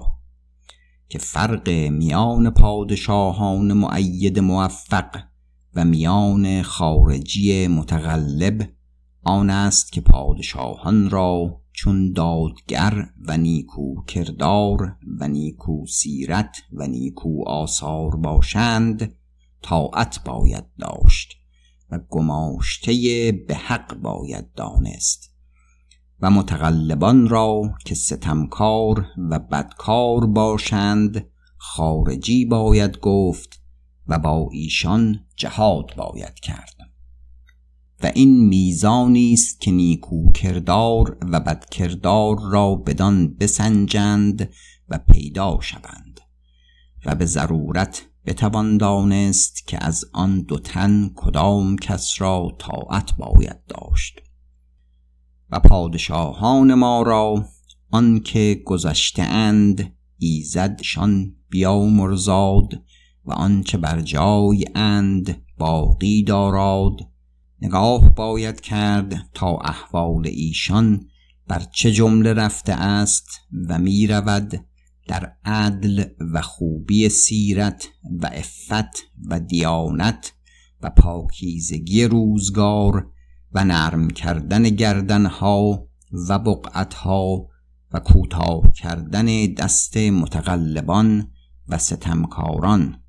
که 1.08 1.18
فرق 1.18 1.68
میان 1.68 2.50
پادشاهان 2.50 3.72
معید 3.72 4.38
موفق 4.38 5.16
و 5.74 5.84
میان 5.84 6.62
خارجی 6.62 7.66
متغلب 7.66 8.68
آن 9.24 9.50
است 9.50 9.92
که 9.92 10.00
پادشاهان 10.00 11.10
را 11.10 11.60
چون 11.80 12.12
دادگر 12.12 13.08
و 13.26 13.36
نیکو 13.36 14.02
کردار 14.02 14.96
و 15.20 15.28
نیکو 15.28 15.86
سیرت 15.86 16.56
و 16.72 16.86
نیکو 16.86 17.48
آثار 17.48 18.16
باشند 18.16 19.14
طاعت 19.62 20.24
باید 20.24 20.64
داشت 20.78 21.36
و 21.90 21.98
گماشته 21.98 22.92
به 23.48 23.54
حق 23.54 23.94
باید 23.94 24.52
دانست 24.52 25.30
و 26.20 26.30
متغلبان 26.30 27.28
را 27.28 27.74
که 27.84 27.94
ستمکار 27.94 29.06
و 29.30 29.38
بدکار 29.38 30.26
باشند 30.26 31.26
خارجی 31.56 32.44
باید 32.44 32.98
گفت 33.00 33.60
و 34.06 34.18
با 34.18 34.48
ایشان 34.52 35.20
جهاد 35.36 35.94
باید 35.96 36.34
کرد. 36.34 36.77
و 38.02 38.12
این 38.14 38.48
میزانی 38.48 39.32
است 39.32 39.60
که 39.60 39.70
نیکو 39.70 40.32
کردار 40.32 41.18
و 41.32 41.40
بد 41.40 41.64
کردار 41.68 42.36
را 42.40 42.74
بدان 42.74 43.34
بسنجند 43.34 44.50
و 44.88 44.98
پیدا 44.98 45.58
شوند 45.60 46.20
و 47.06 47.14
به 47.14 47.26
ضرورت 47.26 48.06
بتوان 48.26 48.76
دانست 48.76 49.66
که 49.66 49.84
از 49.84 50.04
آن 50.12 50.40
دو 50.40 50.58
تن 50.58 51.10
کدام 51.14 51.76
کس 51.76 52.14
را 52.18 52.56
طاعت 52.58 53.16
باید 53.18 53.64
داشت 53.68 54.20
و 55.50 55.60
پادشاهان 55.60 56.74
ما 56.74 57.02
را 57.02 57.44
آنکه 57.90 58.62
گذشته 58.66 59.22
اند 59.22 59.92
ایزدشان 60.18 61.34
بیامرزاد 61.50 62.68
و 63.24 63.32
آنچه 63.32 63.78
بر 63.78 64.00
جای 64.00 64.64
اند 64.74 65.42
باقی 65.58 66.22
داراد 66.22 67.07
نگاه 67.62 68.14
باید 68.14 68.60
کرد 68.60 69.14
تا 69.34 69.56
احوال 69.56 70.26
ایشان 70.26 71.06
بر 71.48 71.62
چه 71.72 71.92
جمله 71.92 72.32
رفته 72.32 72.72
است 72.72 73.40
و 73.68 73.78
می 73.78 74.06
رود 74.06 74.64
در 75.08 75.32
عدل 75.44 76.04
و 76.32 76.42
خوبی 76.42 77.08
سیرت 77.08 77.88
و 78.20 78.26
افت 78.26 79.06
و 79.28 79.40
دیانت 79.40 80.32
و 80.82 80.90
پاکیزگی 80.90 82.04
روزگار 82.04 83.10
و 83.52 83.64
نرم 83.64 84.10
کردن 84.10 84.62
گردنها 84.62 85.88
و 86.28 86.38
بقعتها 86.38 87.48
و 87.92 88.00
کوتاه 88.00 88.72
کردن 88.72 89.26
دست 89.54 89.96
متغلبان 89.96 91.30
و 91.68 91.78
ستمکاران. 91.78 93.02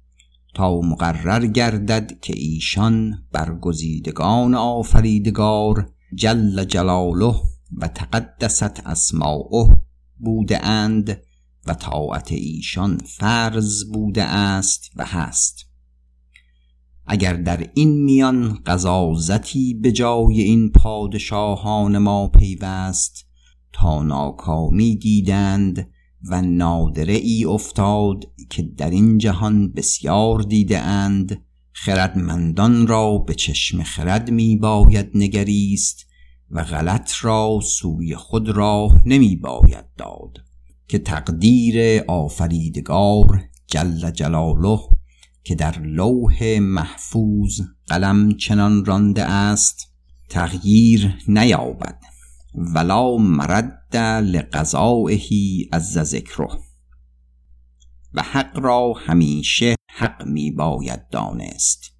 تا 0.53 0.81
مقرر 0.81 1.45
گردد 1.45 2.19
که 2.19 2.33
ایشان 2.37 3.23
برگزیدگان 3.31 4.55
آفریدگار 4.55 5.89
جل 6.15 6.63
جلاله 6.63 7.35
و 7.77 7.87
تقدست 7.87 8.87
اسماؤه 8.87 9.77
بوده 10.19 10.65
اند 10.65 11.21
و 11.67 11.73
طاعت 11.73 12.31
ایشان 12.31 12.97
فرض 12.97 13.83
بوده 13.93 14.23
است 14.23 14.91
و 14.95 15.05
هست. 15.05 15.65
اگر 17.05 17.33
در 17.33 17.69
این 17.73 18.03
میان 18.03 18.53
قضاوتی 18.65 19.73
به 19.73 19.91
جای 19.91 20.41
این 20.41 20.71
پادشاهان 20.71 21.97
ما 21.97 22.27
پیوست 22.27 23.25
تا 23.73 24.03
ناکامی 24.03 24.95
دیدند 24.95 25.89
و 26.23 26.41
نادره 26.41 27.13
ای 27.13 27.45
افتاد 27.45 28.25
که 28.49 28.63
در 28.63 28.89
این 28.89 29.17
جهان 29.17 29.71
بسیار 29.71 30.41
دیده 30.41 30.79
اند. 30.79 31.45
خردمندان 31.71 32.87
را 32.87 33.17
به 33.17 33.33
چشم 33.33 33.83
خرد 33.83 34.31
می 34.31 34.55
باید 34.55 35.09
نگریست 35.15 36.05
و 36.51 36.63
غلط 36.63 37.11
را 37.21 37.59
سوی 37.63 38.15
خود 38.15 38.49
را 38.49 38.91
نمی 39.05 39.35
باید 39.35 39.85
داد 39.97 40.37
که 40.87 40.99
تقدیر 40.99 42.03
آفریدگار 42.07 43.43
جل 43.67 44.11
جلاله 44.11 44.79
که 45.43 45.55
در 45.55 45.79
لوح 45.79 46.59
محفوظ 46.59 47.61
قلم 47.87 48.37
چنان 48.37 48.85
رانده 48.85 49.23
است 49.23 49.87
تغییر 50.29 51.17
نیابد. 51.27 52.08
ولا 52.53 53.17
مرد 53.17 53.97
لقضائه 53.97 55.19
از 55.71 55.93
ذکره. 55.93 56.47
و 58.13 58.21
حق 58.21 58.59
را 58.59 58.93
همیشه 58.97 59.75
حق 59.89 60.25
می 60.25 60.51
باید 60.51 61.09
دانست 61.09 61.91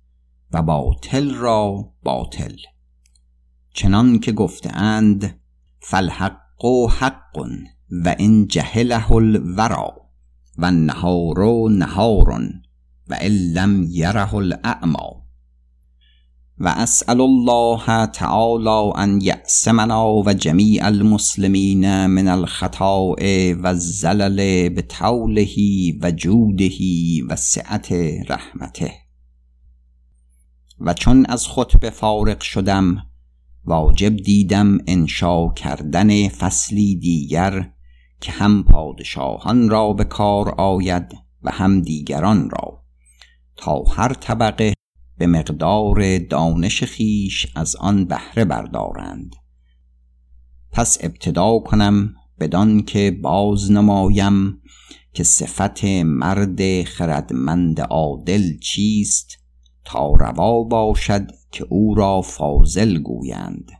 و 0.52 0.62
باطل 0.62 1.36
را 1.36 1.94
باطل. 2.04 2.56
چنان 3.74 4.20
که 4.20 4.32
گفتند 4.32 5.40
فالحق 5.80 6.42
حق 6.88 7.38
و 7.92 8.16
ان 8.20 8.48
جهله 8.48 9.12
الورا 9.12 10.10
و 10.58 10.66
النهار 10.66 11.70
نهار 11.70 12.30
و 13.08 13.18
ان 13.20 13.84
یره 13.90 14.36
الاعما 14.36 15.18
و 16.60 16.67
اسأل 16.67 17.22
الله 17.22 18.06
تعالی 18.06 18.93
ان 18.95 19.22
یعصمنا 19.22 20.13
و 20.13 20.34
جمیع 20.34 20.86
المسلمین 20.86 22.06
من 22.06 22.28
الخطاء 22.28 23.54
و 23.54 23.67
الزلل 23.67 24.69
بطوله 24.69 25.48
و 26.02 26.12
جوده 26.12 26.72
و 27.30 27.36
سعت 27.36 27.91
رحمته. 28.30 28.93
و 30.80 30.93
چون 30.93 31.26
از 31.26 31.48
خطبه 31.48 31.89
فارغ 31.89 32.41
شدم 32.41 32.98
واجب 33.65 34.15
دیدم 34.15 34.78
انشا 34.88 35.50
کردن 35.50 36.28
فصلی 36.28 36.95
دیگر 36.95 37.72
که 38.22 38.32
هم 38.32 38.63
پادشاهان 38.63 39.69
را 39.69 39.93
به 39.93 40.04
کار 40.04 40.50
آید 40.50 41.12
و 41.43 41.52
هم 41.52 41.82
دیگران 41.82 42.50
را 42.50 42.84
تا 43.56 43.84
هر 43.84 44.13
طبقه 44.13 44.74
به 45.19 45.27
مقدار 45.27 46.17
دانش 46.17 46.84
خیش 46.84 47.47
از 47.55 47.75
آن 47.75 48.05
بهره 48.05 48.45
بردارند. 48.45 49.36
پس 50.71 50.97
ابتدا 51.01 51.60
کنم 51.60 52.15
بدان 52.39 52.84
که 52.84 53.19
باز 53.21 53.71
نمایم 53.71 54.62
که 55.13 55.23
صفت 55.23 55.86
مرد 56.03 56.84
خردمند 56.84 57.82
عادل 57.82 58.58
چیست 58.58 59.38
تا 59.86 60.12
روا 60.12 60.63
باشد 60.63 61.32
که 61.51 61.65
او 61.69 61.95
را 61.95 62.21
فاضل 62.21 62.97
گویند. 62.97 63.71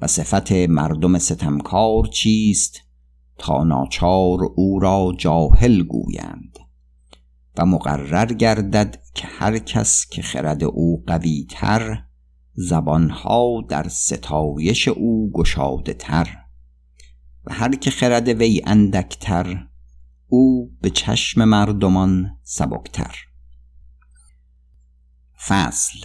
و 0.00 0.06
صفت 0.06 0.52
مردم 0.52 1.18
ستمکار 1.18 2.06
چیست 2.06 2.80
تا 3.38 3.64
ناچار 3.64 4.38
او 4.56 4.78
را 4.78 5.12
جاهل 5.18 5.82
گویند. 5.82 6.58
و 7.56 7.66
مقرر 7.66 8.32
گردد 8.32 8.98
که 9.14 9.26
هر 9.26 9.58
کس 9.58 10.06
که 10.10 10.22
خرد 10.22 10.64
او 10.64 11.04
قوی 11.06 11.46
تر 11.50 12.04
زبانها 12.54 13.64
در 13.68 13.88
ستایش 13.88 14.88
او 14.88 15.30
گشاده 15.32 15.94
تر. 15.94 16.28
و 17.44 17.52
هر 17.52 17.74
که 17.74 17.90
خرد 17.90 18.28
وی 18.28 18.62
اندکتر 18.66 19.66
او 20.28 20.72
به 20.80 20.90
چشم 20.90 21.44
مردمان 21.44 22.38
سبکتر 22.42 23.16
فصل 25.46 25.98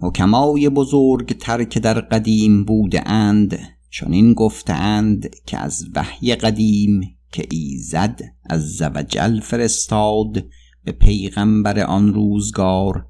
حکمای 0.00 0.68
بزرگ 0.68 1.38
تر 1.38 1.64
که 1.64 1.80
در 1.80 2.00
قدیم 2.00 2.64
بوده 2.64 3.08
اند 3.08 3.58
چون 3.90 4.34
گفته 4.34 4.72
اند 4.72 5.30
که 5.46 5.58
از 5.58 5.86
وحی 5.94 6.34
قدیم 6.34 7.18
که 7.32 7.46
ایزد 7.50 8.20
از 8.50 8.76
زوجل 8.76 9.40
فرستاد 9.40 10.44
به 10.84 10.92
پیغمبر 10.92 11.80
آن 11.80 12.14
روزگار. 12.14 13.06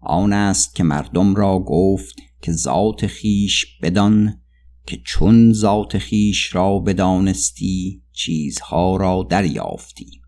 آن 0.00 0.32
است 0.32 0.74
که 0.74 0.84
مردم 0.84 1.34
را 1.34 1.58
گفت 1.58 2.16
که 2.42 2.52
ذات 2.52 3.06
خیش 3.06 3.66
بدان 3.82 4.40
که 4.86 5.00
چون 5.04 5.52
ذات 5.52 5.98
خیش 5.98 6.54
را 6.54 6.78
بدانستی 6.78 8.02
چیزها 8.12 8.96
را 8.96 9.26
دریافتی. 9.30 10.20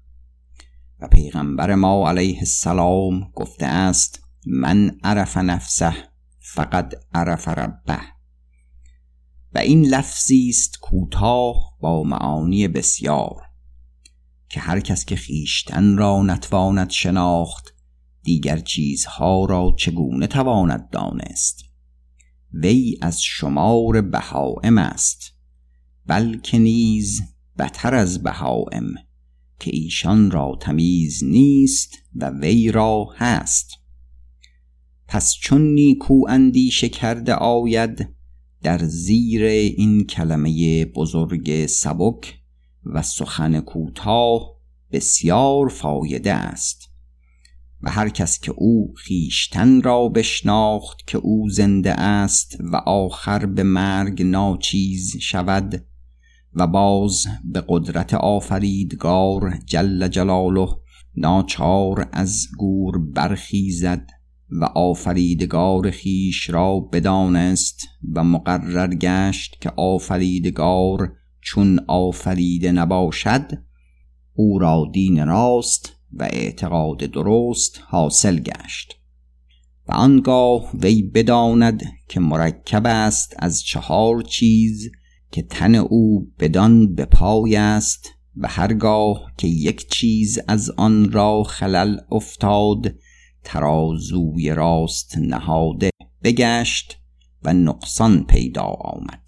و 1.00 1.08
پیغمبر 1.08 1.74
ما 1.74 2.08
علیه 2.08 2.38
السلام 2.38 3.30
گفته 3.34 3.66
است 3.66 4.22
من 4.46 4.98
عرف 5.02 5.36
نفسه 5.36 5.94
فقط 6.38 6.94
عرف 7.14 7.48
ربه. 7.48 8.00
و 9.54 9.58
این 9.58 9.86
لفظی 9.86 10.48
است 10.48 10.78
کوتاه 10.80 11.76
با 11.80 12.02
معانی 12.02 12.68
بسیار. 12.68 13.47
که 14.48 14.60
هر 14.60 14.80
کس 14.80 15.04
که 15.04 15.16
خیشتن 15.16 15.96
را 15.96 16.22
نتواند 16.22 16.90
شناخت 16.90 17.74
دیگر 18.22 18.58
چیزها 18.58 19.44
را 19.44 19.74
چگونه 19.78 20.26
تواند 20.26 20.90
دانست؟ 20.90 21.64
وی 22.52 22.98
از 23.02 23.22
شمار 23.22 24.00
بهائم 24.00 24.78
است 24.78 25.32
بلکه 26.06 26.58
نیز 26.58 27.22
بتر 27.58 27.94
از 27.94 28.22
بهائم 28.22 28.94
که 29.60 29.70
ایشان 29.74 30.30
را 30.30 30.58
تمیز 30.60 31.24
نیست 31.24 31.98
و 32.14 32.30
وی 32.30 32.72
را 32.72 33.06
هست. 33.16 33.70
پس 35.08 35.34
چون 35.40 35.74
نیکو 35.74 36.24
اندیشه 36.28 36.88
کرده 36.88 37.34
آید 37.34 38.08
در 38.62 38.78
زیر 38.84 39.42
این 39.44 40.06
کلمه 40.06 40.84
بزرگ 40.84 41.66
سبک 41.66 42.38
و 42.84 43.02
سخن 43.02 43.60
کوتاه 43.60 44.54
بسیار 44.92 45.68
فایده 45.68 46.32
است 46.32 46.90
و 47.82 47.90
هر 47.90 48.08
کس 48.08 48.40
که 48.40 48.52
او 48.56 48.94
خیشتن 48.96 49.82
را 49.82 50.08
بشناخت 50.08 51.06
که 51.06 51.18
او 51.18 51.48
زنده 51.48 51.92
است 52.00 52.56
و 52.60 52.76
آخر 52.76 53.46
به 53.46 53.62
مرگ 53.62 54.22
ناچیز 54.22 55.16
شود 55.20 55.84
و 56.54 56.66
باز 56.66 57.26
به 57.44 57.64
قدرت 57.68 58.14
آفریدگار 58.14 59.58
جل 59.66 60.08
جلاله 60.08 60.68
ناچار 61.16 62.08
از 62.12 62.46
گور 62.58 62.98
برخیزد 62.98 64.06
و 64.50 64.64
آفریدگار 64.64 65.90
خیش 65.90 66.50
را 66.50 66.80
بدانست 66.80 67.80
و 68.14 68.24
مقرر 68.24 68.94
گشت 68.94 69.56
که 69.60 69.70
آفریدگار 69.76 71.12
چون 71.48 71.80
آفریده 71.86 72.72
نباشد 72.72 73.58
او 74.34 74.58
را 74.58 74.90
دین 74.92 75.26
راست 75.26 75.92
و 76.12 76.22
اعتقاد 76.22 76.98
درست 76.98 77.80
حاصل 77.86 78.38
گشت. 78.38 78.94
و 79.88 79.92
آنگاه 79.92 80.70
وی 80.74 81.02
بداند 81.02 81.82
که 82.08 82.20
مرکب 82.20 82.86
است 82.86 83.34
از 83.38 83.62
چهار 83.62 84.22
چیز 84.22 84.90
که 85.32 85.42
تن 85.42 85.74
او 85.74 86.32
بدان 86.38 86.94
به 86.94 87.04
پای 87.04 87.56
است 87.56 88.08
و 88.36 88.48
هرگاه 88.48 89.32
که 89.38 89.48
یک 89.48 89.90
چیز 89.90 90.38
از 90.48 90.70
آن 90.70 91.12
را 91.12 91.42
خلل 91.42 91.98
افتاد 92.10 92.94
ترازوی 93.44 94.50
راست 94.50 95.18
نهاده 95.18 95.90
بگشت 96.24 96.98
و 97.42 97.52
نقصان 97.52 98.24
پیدا 98.24 98.64
آمد. 98.64 99.27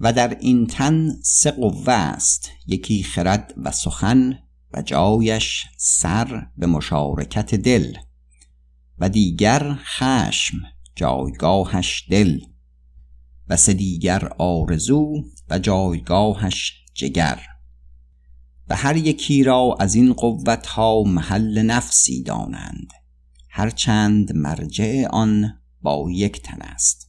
و 0.00 0.12
در 0.12 0.38
این 0.40 0.66
تن 0.66 1.16
سه 1.22 1.50
قوه 1.50 1.92
است 1.92 2.50
یکی 2.66 3.02
خرد 3.02 3.54
و 3.56 3.72
سخن 3.72 4.38
و 4.74 4.82
جایش 4.82 5.66
سر 5.76 6.46
به 6.56 6.66
مشارکت 6.66 7.54
دل 7.54 7.94
و 8.98 9.08
دیگر 9.08 9.74
خشم 9.74 10.56
جایگاهش 10.96 12.06
دل 12.10 12.40
و 13.48 13.56
سه 13.56 13.72
دیگر 13.72 14.28
آرزو 14.38 15.24
و 15.50 15.58
جایگاهش 15.58 16.84
جگر. 16.94 17.42
و 18.68 18.76
هر 18.76 18.96
یکی 18.96 19.44
را 19.44 19.76
از 19.80 19.94
این 19.94 20.12
قوت 20.12 20.66
ها 20.66 21.02
محل 21.06 21.62
نفسی 21.62 22.22
دانند 22.22 22.92
هرچند 23.50 24.36
مرجع 24.36 25.06
آن 25.10 25.58
با 25.82 26.06
یک 26.10 26.42
تن 26.42 26.62
است. 26.62 27.07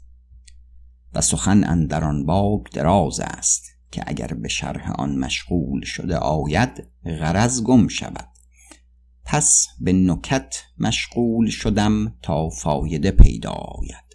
و 1.13 1.21
سخن 1.21 1.63
اندر 1.63 2.03
آن 2.03 2.25
باب 2.25 2.67
دراز 2.73 3.19
است 3.19 3.63
که 3.91 4.03
اگر 4.07 4.27
به 4.27 4.47
شرح 4.47 4.91
آن 4.91 5.15
مشغول 5.15 5.85
شده 5.85 6.17
آید 6.17 6.87
غرض 7.05 7.63
گم 7.63 7.87
شود. 7.87 8.29
پس 9.25 9.67
به 9.79 9.93
نکت 9.93 10.55
مشغول 10.77 11.49
شدم 11.49 12.15
تا 12.21 12.49
فایده 12.49 13.11
پیدا 13.11 13.51
آید. 13.51 14.09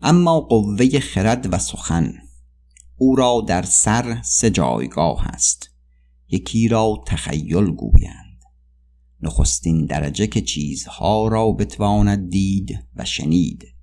اما 0.00 0.40
قوه 0.40 0.98
خرد 0.98 1.52
و 1.52 1.58
سخن 1.58 2.12
او 2.96 3.16
را 3.16 3.44
در 3.48 3.62
سر 3.62 4.22
سه 4.24 4.50
جایگاه 4.50 5.26
است. 5.26 5.70
یکی 6.28 6.68
را 6.68 7.04
تخیل 7.06 7.70
گویند. 7.70 8.42
نخستین 9.22 9.86
درجه 9.86 10.26
که 10.26 10.40
چیزها 10.40 11.28
را 11.28 11.52
بتواند 11.52 12.30
دید 12.30 12.78
و 12.96 13.04
شنید. 13.04 13.75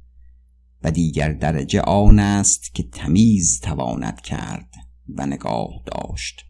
و 0.83 0.91
دیگر 0.91 1.31
درجه 1.33 1.81
آن 1.81 2.19
است 2.19 2.75
که 2.75 2.83
تمیز 2.83 3.59
تواند 3.59 4.21
کرد 4.21 4.73
و 5.09 5.25
نگاه 5.25 5.69
داشت. 5.85 6.45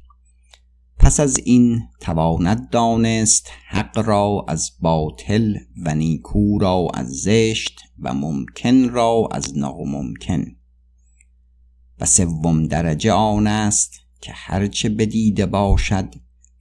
پس 0.99 1.19
از 1.19 1.37
این 1.37 1.81
تواند 1.99 2.69
دانست 2.69 3.49
حق 3.67 3.99
را 3.99 4.45
از 4.47 4.71
باطل 4.79 5.57
و 5.77 5.95
نیکو 5.95 6.59
را 6.59 6.87
از 6.93 7.07
زشت 7.07 7.79
و 7.99 8.13
ممکن 8.13 8.89
را 8.89 9.27
از 9.31 9.57
ناممکن. 9.57 10.45
و 11.99 12.05
سوم 12.05 12.67
درجه 12.67 13.11
آن 13.11 13.47
است 13.47 13.93
که 14.21 14.31
هرچه 14.35 14.89
بدیده 14.89 15.45
باشد 15.45 16.15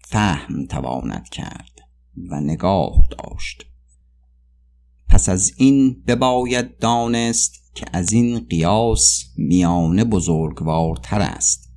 فهم 0.05 0.67
تواند 0.67 1.29
کرد 1.29 1.81
و 2.17 2.41
نگاه 2.41 2.93
داشت. 3.11 3.67
پس 5.09 5.29
از 5.29 5.53
این 5.57 6.03
بباید 6.07 6.79
دانست 6.79 7.62
که 7.75 7.87
از 7.93 8.13
این 8.13 8.39
قیاس 8.39 9.25
میانه 9.37 10.05
بزرگوارتر 10.05 11.21
است 11.21 11.73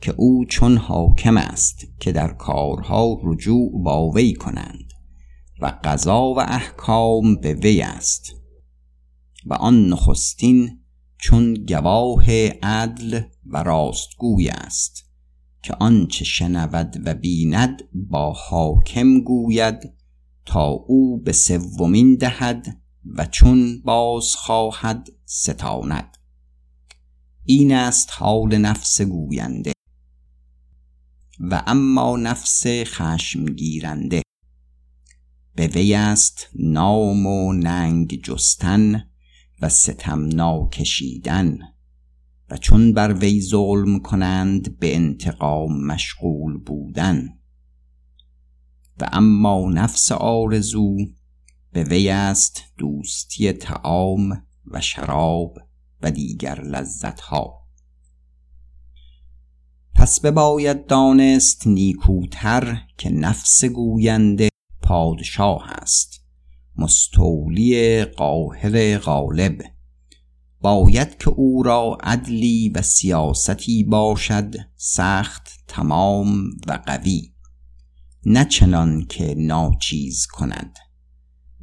که 0.00 0.14
او 0.16 0.44
چون 0.44 0.76
حاکم 0.76 1.36
است 1.36 1.86
که 2.00 2.12
در 2.12 2.32
کارها 2.32 3.20
رجوع 3.22 3.82
با 3.82 4.10
وی 4.10 4.32
کنند 4.32 4.92
و 5.60 5.80
قضا 5.84 6.34
و 6.34 6.40
احکام 6.40 7.36
به 7.36 7.54
وی 7.54 7.82
است 7.82 8.34
و 9.46 9.54
آن 9.54 9.88
نخستین 9.88 10.78
چون 11.18 11.54
گواه 11.54 12.30
عدل 12.62 13.20
و 13.46 13.62
راستگوی 13.62 14.48
است 14.48 15.04
که 15.62 15.74
آنچه 15.74 16.24
شنود 16.24 17.02
و 17.04 17.14
بیند 17.14 17.82
با 17.94 18.32
حاکم 18.32 19.20
گوید 19.20 19.92
تا 20.46 20.66
او 20.66 21.22
به 21.22 21.32
سومین 21.32 22.14
دهد 22.14 22.83
و 23.06 23.26
چون 23.26 23.82
باز 23.82 24.34
خواهد 24.34 25.08
ستاند. 25.24 26.16
این 27.44 27.74
است 27.74 28.08
حال 28.12 28.56
نفس 28.56 29.00
گوینده. 29.00 29.72
و 31.40 31.62
اما 31.66 32.16
نفس 32.16 32.62
خشم 32.66 33.44
گیرنده 33.44 34.22
به 35.54 35.66
وی 35.66 35.94
است 35.94 36.48
نام 36.54 37.26
و 37.26 37.52
ننگ 37.52 38.22
جستن 38.22 39.10
و 39.60 39.68
ستم 39.68 40.26
ناکشیدن 40.26 41.58
و 42.50 42.56
چون 42.56 42.92
بر 42.92 43.12
وی 43.12 43.40
ظلم 43.40 44.00
کنند 44.00 44.78
به 44.78 44.96
انتقام 44.96 45.84
مشغول 45.86 46.58
بودن. 46.58 47.28
و 49.00 49.08
اما 49.12 49.70
نفس 49.70 50.12
آرزو 50.12 50.96
به 51.74 51.84
وی 51.84 52.08
است 52.08 52.62
دوستی 52.78 53.52
تعام 53.52 54.46
و 54.66 54.80
شراب 54.80 55.58
و 56.02 56.10
دیگر 56.10 56.60
لذت 56.60 57.20
ها 57.20 57.64
پس 59.94 60.20
بباید 60.20 60.86
دانست 60.86 61.66
نیکوتر 61.66 62.82
که 62.98 63.10
نفس 63.10 63.64
گوینده 63.64 64.48
پادشاه 64.82 65.70
است. 65.70 66.20
مستولی 66.76 68.04
قاهر 68.04 68.98
غالب. 68.98 69.62
باید 70.60 71.18
که 71.18 71.28
او 71.28 71.62
را 71.62 71.98
عدلی 72.02 72.68
و 72.68 72.82
سیاستی 72.82 73.84
باشد 73.84 74.54
سخت 74.76 75.48
تمام 75.68 76.44
و 76.66 76.78
قوی. 76.86 77.32
نه 78.26 78.44
چنان 78.44 79.06
که 79.06 79.34
ناچیز 79.38 80.26
کند. 80.26 80.78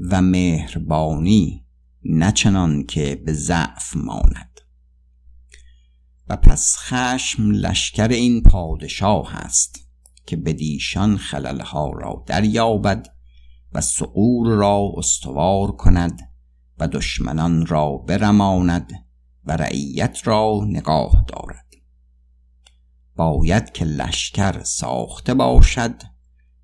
و 0.10 0.22
مهربانی 0.22 1.66
نه 2.06 2.32
چنان 2.32 2.84
که 2.84 3.22
به 3.26 3.34
ضعف 3.34 3.96
ماند. 3.96 4.62
و 6.30 6.38
پس 6.38 6.76
خشم 6.78 7.52
لشکر 7.52 8.08
این 8.08 8.44
پادشاه 8.44 9.36
است 9.36 9.80
که 10.26 10.38
بدیشان 10.38 11.18
خللها 11.18 11.90
را 11.90 12.24
دریابد 12.28 13.08
و 13.74 13.82
سقور 13.82 14.48
را 14.48 14.92
استوار 14.98 15.72
کند 15.72 16.20
و 16.78 16.88
دشمنان 16.88 17.66
را 17.66 17.98
برماند 17.98 18.92
و 19.46 19.58
رعیت 19.58 20.20
را 20.24 20.60
نگاه 20.68 21.26
دارد. 21.28 21.66
باید 23.16 23.72
که 23.72 23.86
لشکر 23.86 24.64
ساخته 24.64 25.34
باشد 25.34 26.02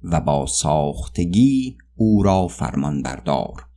و 0.03 0.21
با 0.21 0.45
ساختگی 0.45 1.77
او 1.97 2.23
را 2.23 2.47
فرمان 2.47 3.01
بردار 3.01 3.67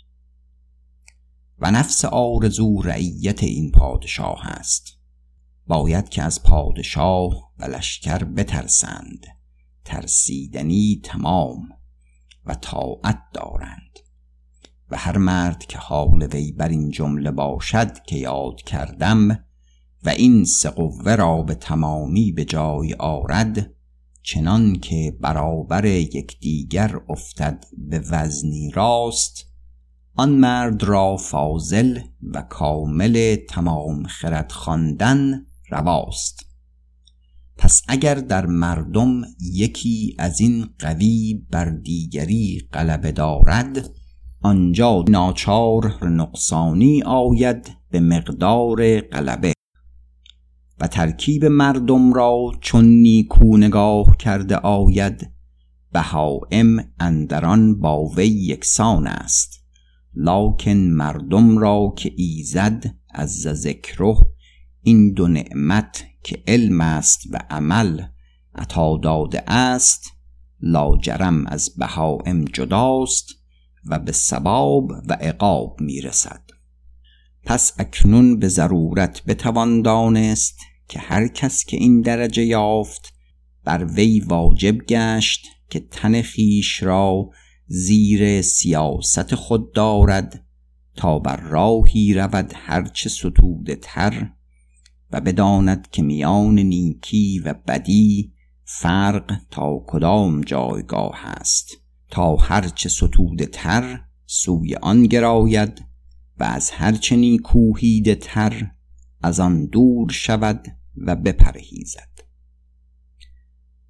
و 1.59 1.71
نفس 1.71 2.05
آرزو 2.05 2.83
رعیت 2.83 3.43
این 3.43 3.71
پادشاه 3.71 4.47
است. 4.47 4.99
باید 5.67 6.09
که 6.09 6.23
از 6.23 6.43
پادشاه 6.43 7.53
و 7.59 7.65
لشکر 7.65 8.25
بترسند. 8.25 9.27
ترسیدنی 9.85 11.01
تمام 11.05 11.69
و 12.47 12.55
طاعت 12.55 13.23
دارند. 13.35 13.99
و 14.91 14.97
هر 14.97 15.19
مرد 15.19 15.59
که 15.67 15.79
حال 15.79 16.23
وی 16.23 16.53
بر 16.53 16.69
این 16.69 16.91
جمله 16.91 17.31
باشد 17.31 18.03
که 18.03 18.17
یاد 18.17 18.57
کردم 18.57 19.31
و 20.05 20.09
این 20.09 20.45
سه 20.45 20.73
را 21.05 21.43
به 21.43 21.55
تمامی 21.55 22.33
به 22.33 22.45
جای 22.45 22.95
آرد 22.95 23.75
چنان 24.33 24.77
که 24.77 25.17
برابر 25.21 25.85
یکدیگر 25.85 27.01
افتد 27.09 27.65
به 27.79 27.99
وزنی 28.11 28.71
راست 28.75 29.47
آن 30.15 30.31
مرد 30.31 30.83
را 30.83 31.17
فاضل 31.17 31.99
و 32.23 32.43
کامل 32.43 33.37
تمام 33.49 34.07
خرد 34.07 34.53
خواندن 34.53 35.47
رواست. 35.71 36.47
پس 37.57 37.83
اگر 37.89 38.15
در 38.15 38.47
مردم 38.47 39.23
یکی 39.53 40.17
از 40.19 40.41
این 40.41 40.67
قوی 40.79 41.47
بر 41.51 41.71
دیگری 41.71 42.69
غلبه 42.73 43.13
دارد 43.13 43.91
آنجا 44.41 45.05
ناچار 45.09 46.09
نقصانی 46.09 47.03
آید 47.03 47.71
به 47.91 48.01
مقدار 48.01 49.01
غلبه. 49.01 49.53
و 50.81 50.87
ترکیب 50.87 51.45
مردم 51.45 52.13
را 52.13 52.53
چون 52.61 52.85
نیکو 52.85 53.57
نگاه 53.57 54.17
کرده 54.17 54.57
آید 54.57 55.31
بهائم 55.93 56.93
اندران 57.01 57.81
با 57.81 58.05
وی 58.05 58.27
یکسان 58.27 59.07
است. 59.07 59.65
لاکن 60.15 60.77
مردم 60.77 61.59
را 61.59 61.95
که 61.97 62.13
ایزد 62.17 62.95
از 63.11 63.31
ذکره 63.41 64.17
این 64.83 65.13
دو 65.13 65.29
نعمت 65.29 66.05
که 66.23 66.43
علم 66.47 66.81
است 66.81 67.21
و 67.31 67.39
عمل 67.51 68.03
عطا 68.55 68.97
داده 69.03 69.51
است 69.51 70.05
لاجرم 70.61 71.47
از 71.47 71.71
بهائم 71.77 72.45
جداست 72.45 73.27
و 73.87 73.99
به 73.99 74.13
سباب 74.13 74.91
و 75.09 75.13
عقاب 75.13 75.81
می‌رسد. 75.81 76.43
پس 77.45 77.73
اکنون 77.79 78.39
به 78.39 78.49
ضرورت 78.49 79.25
بتوان 79.25 79.83
دانست 79.83 80.59
که 80.91 80.99
هر 80.99 81.29
کس 81.29 81.65
که 81.65 81.77
این 81.77 82.01
درجه 82.01 82.45
یافت 82.45 83.15
بر 83.65 83.85
وی 83.85 84.21
واجب 84.21 84.77
گشت 84.77 85.47
که 85.69 85.81
تن 85.81 86.23
خیش 86.23 86.83
را 86.83 87.31
زیر 87.67 88.43
سیاست 88.43 89.35
خود 89.35 89.73
دارد 89.73 90.45
تا 90.97 91.19
بر 91.19 91.37
راهی 91.37 92.15
رود 92.15 92.53
هرچه 92.57 93.09
ستوده 93.09 93.79
تر 93.83 94.31
و 95.13 95.21
بداند 95.21 95.91
که 95.91 96.03
میان 96.03 96.59
نیکی 96.59 97.39
و 97.39 97.55
بدی 97.69 98.33
فرق 98.65 99.39
تا 99.51 99.85
کدام 99.87 100.41
جایگاه 100.41 101.27
است. 101.27 101.77
تا 102.11 102.37
هرچه 102.37 102.89
ستوده 102.89 103.47
تر 103.47 104.01
سوی 104.27 104.75
آن 104.75 105.07
گراید 105.07 105.85
و 106.39 106.45
از 106.45 106.71
هرچه 106.71 107.17
نیکوهیده 107.17 108.15
تر 108.15 108.71
از 109.23 109.41
آن 109.41 109.67
دور 109.67 110.11
شود 110.11 110.80
و 110.97 111.17
بپرهیزد. 111.17 112.21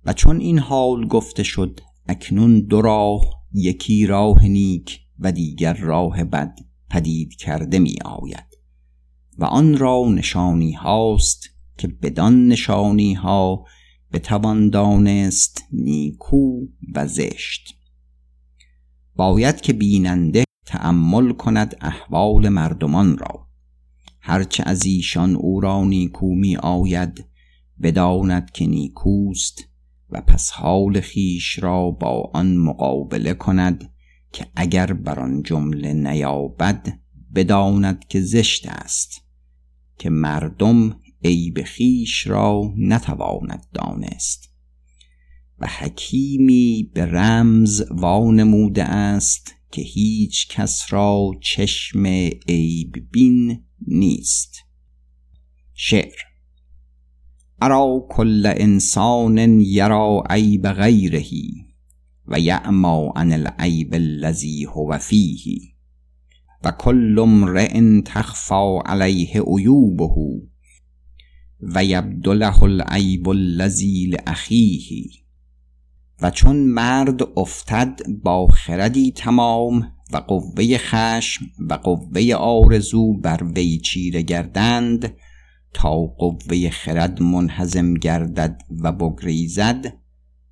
و 0.05 0.13
چون 0.13 0.41
این 0.41 0.59
حال 0.59 1.09
گفته 1.09 1.43
شد 1.43 1.81
اکنون 2.09 2.61
دو 2.61 2.81
راه 2.81 3.45
یکی 3.53 4.07
راه 4.07 4.47
نیک 4.47 5.01
و 5.19 5.33
دیگر 5.33 5.75
راه 5.75 6.25
بد 6.25 6.59
پدید 6.91 7.35
کرده 7.35 7.79
می 7.79 7.97
آید 8.05 8.59
و 9.39 9.45
آن 9.45 9.79
را 9.79 10.05
نشانی 10.09 10.73
هاست 10.73 11.51
که 11.79 11.89
بدان 11.89 12.49
نشانی 12.49 13.15
ها 13.15 13.65
بتوان 14.13 14.71
دانست 14.71 15.65
نیکو 15.73 16.67
و 16.95 17.07
زشت. 17.07 17.75
باید 19.17 19.61
که 19.61 19.73
بیننده 19.73 20.45
تأمل 20.67 21.33
کند 21.33 21.77
احوال 21.81 22.49
مردمان 22.49 23.19
را. 23.19 23.50
هرچه 24.21 24.63
از 24.67 24.87
ایشان 24.87 25.37
او 25.37 25.61
را 25.61 25.85
نیکو 25.85 26.35
می 26.35 26.57
آید 26.57 27.25
بداند 27.83 28.51
که 28.51 28.67
نیکوست 28.67 29.65
و 30.11 30.21
پس 30.21 30.51
حال 30.51 31.01
خیش 31.01 31.59
را 31.59 31.91
با 31.91 32.31
آن 32.35 32.57
مقابله 32.57 33.35
کند 33.35 33.91
که 34.33 34.47
اگر 34.57 34.93
بر 34.93 35.21
آن 35.21 35.43
جمله 35.43 35.93
نیابد 35.93 36.99
بداند 37.35 38.05
که 38.09 38.21
زشت 38.21 38.69
است 38.69 39.23
که 39.99 40.11
مردم 40.11 40.97
عیب 41.25 41.63
خیش 41.63 42.27
را 42.27 42.75
نتواند 42.77 43.67
دانست 43.75 44.51
و 45.59 45.67
حکیمی 45.67 46.91
به 46.95 47.07
رمز 47.07 47.83
وانموده 47.91 48.85
است 48.85 49.55
که 49.73 49.83
هیچ 49.83 50.49
کس 50.49 50.87
را 50.93 51.31
چشم 51.41 52.07
عیب 52.49 53.11
بین 53.11 53.65
نیست. 53.87 54.57
شعر 55.75 56.31
ارا 57.63 58.07
کل 58.11 58.53
انسان 58.57 59.61
یرا 59.61 60.23
عیب 60.31 60.69
غیره 60.69 61.25
و 62.27 62.41
یعما 62.41 63.13
عن 63.17 63.33
العیب 63.33 63.95
الذی 63.95 64.65
هو 64.65 64.99
فیه 64.99 65.61
و 66.65 66.71
کل 66.71 67.19
امرئ 67.19 68.01
تخفى 68.05 68.79
علیه 68.87 69.43
عیوبه 69.43 70.15
و 71.63 71.85
یبدو 71.85 72.33
له 72.33 72.63
العیب 72.63 73.29
الذی 73.29 74.07
لاخیه 74.07 75.11
و 76.23 76.31
چون 76.31 76.57
مرد 76.57 77.39
افتد 77.39 78.01
با 78.23 78.47
خردی 78.47 79.13
تمام 79.13 79.93
و 80.13 80.17
قوه 80.17 80.79
خشم 80.79 81.45
و 81.59 81.75
قوه 81.75 82.35
آرزو 82.35 83.13
بر 83.13 83.45
وی 83.45 83.79
چیره 83.79 84.23
گردند 84.23 85.15
تا 85.73 85.97
قوه 85.97 86.71
خرد 86.71 87.23
منحزم 87.23 87.95
گردد 87.95 88.63
و 88.83 88.93
بگریزد 88.93 89.97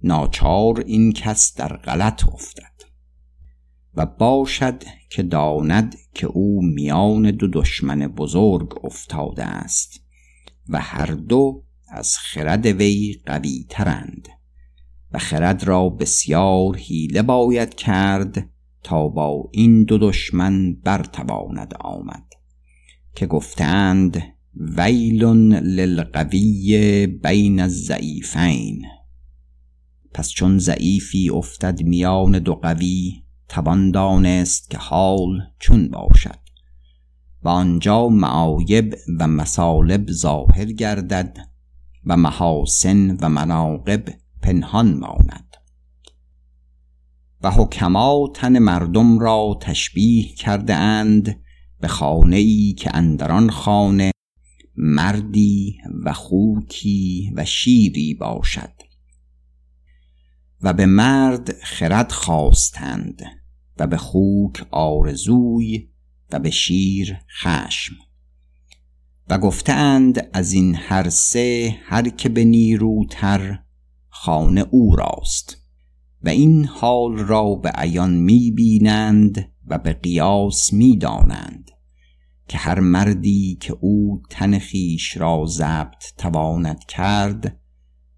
ناچار 0.03 0.85
این 0.87 1.13
کس 1.13 1.55
در 1.55 1.77
غلط 1.77 2.29
افتد. 2.29 2.79
و 3.95 4.07
باشد 4.07 4.83
که 5.11 5.23
داند 5.23 5.97
که 6.15 6.27
او 6.27 6.63
میان 6.63 7.31
دو 7.31 7.49
دشمن 7.53 7.99
بزرگ 7.99 8.85
افتاده 8.85 9.45
است 9.45 10.01
و 10.69 10.81
هر 10.81 11.07
دو 11.07 11.65
از 11.89 12.17
خرد 12.19 12.67
وی 12.67 13.21
قوی 13.27 13.67
ترند 13.69 14.29
و 15.13 15.19
خرد 15.19 15.65
را 15.65 15.89
بسیار 15.89 16.77
حیله 16.77 17.23
باید 17.23 17.75
کرد 17.75 18.51
تا 18.89 19.09
با 19.09 19.49
این 19.53 19.85
دو 19.85 19.99
دشمن 19.99 20.75
برتواند 20.75 21.75
آمد 21.81 22.25
که 23.15 23.27
گفتند 23.27 24.23
ویل 24.77 25.25
للقوی 25.25 27.07
بین 27.07 27.61
الضعیفین. 27.61 28.83
پس 30.15 30.31
چون 30.31 30.59
ضعیفی 30.59 31.31
افتد 31.31 31.83
میان 31.83 32.39
دو 32.39 32.55
قوی 32.55 33.23
توان 33.49 33.91
دانست 33.91 34.71
که 34.71 34.79
حال 34.79 35.41
چون 35.59 35.89
باشد. 35.89 36.39
و 37.43 37.49
آنجا 37.49 38.09
معایب 38.09 38.95
و 39.19 39.27
مسالب 39.27 40.11
ظاهر 40.11 40.65
گردد 40.65 41.39
و 42.07 42.17
محاسن 42.17 43.17
و 43.17 43.29
مناقب 43.29 44.05
پنهان 44.43 44.95
ماند. 44.95 45.48
و 47.43 47.51
حکما 47.51 48.33
تن 48.35 48.59
مردم 48.59 49.19
را 49.19 49.59
تشبیه 49.61 50.35
کرده 50.35 50.75
اند 50.75 51.41
به 51.81 51.89
خانه 51.89 52.37
ای 52.37 52.73
که 52.79 52.97
اندران 52.97 53.51
خانه 53.51 54.11
مردی 54.77 55.79
و 56.05 56.13
خوکی 56.13 57.33
و 57.37 57.45
شیری 57.45 58.15
باشد. 58.15 58.73
و 60.63 60.73
به 60.73 60.87
مرد 60.87 61.53
خرد 61.63 62.13
خواستند 62.13 63.23
و 63.79 63.87
به 63.87 63.97
خوک 63.97 64.67
آرزوی 64.71 65.89
و 66.33 66.39
به 66.39 66.51
شیر 66.51 67.17
خشم. 67.43 67.95
و 69.29 69.39
گفتند 69.39 70.29
از 70.33 70.53
این 70.53 70.75
هر 70.75 71.09
سه 71.09 71.77
هر 71.85 72.09
که 72.09 72.29
به 72.29 72.45
نیروتر 72.45 73.59
خانه 74.09 74.67
او 74.71 74.97
راست. 74.97 75.68
و 76.23 76.29
این 76.29 76.65
حال 76.65 77.19
را 77.19 77.55
به 77.55 77.71
عیان 77.71 78.15
می 78.15 78.51
بینند 78.51 79.53
و 79.67 79.79
به 79.79 79.93
قیاس 79.93 80.73
می 80.73 80.97
دانند 80.97 81.71
که 82.49 82.59
هر 82.59 82.81
مردی 82.81 83.59
که 83.61 83.77
او 83.81 84.23
تن 84.31 84.59
خیش 84.59 85.17
را 85.17 85.45
ضبط 85.49 86.05
تواند 86.19 86.85
کرد 86.85 87.61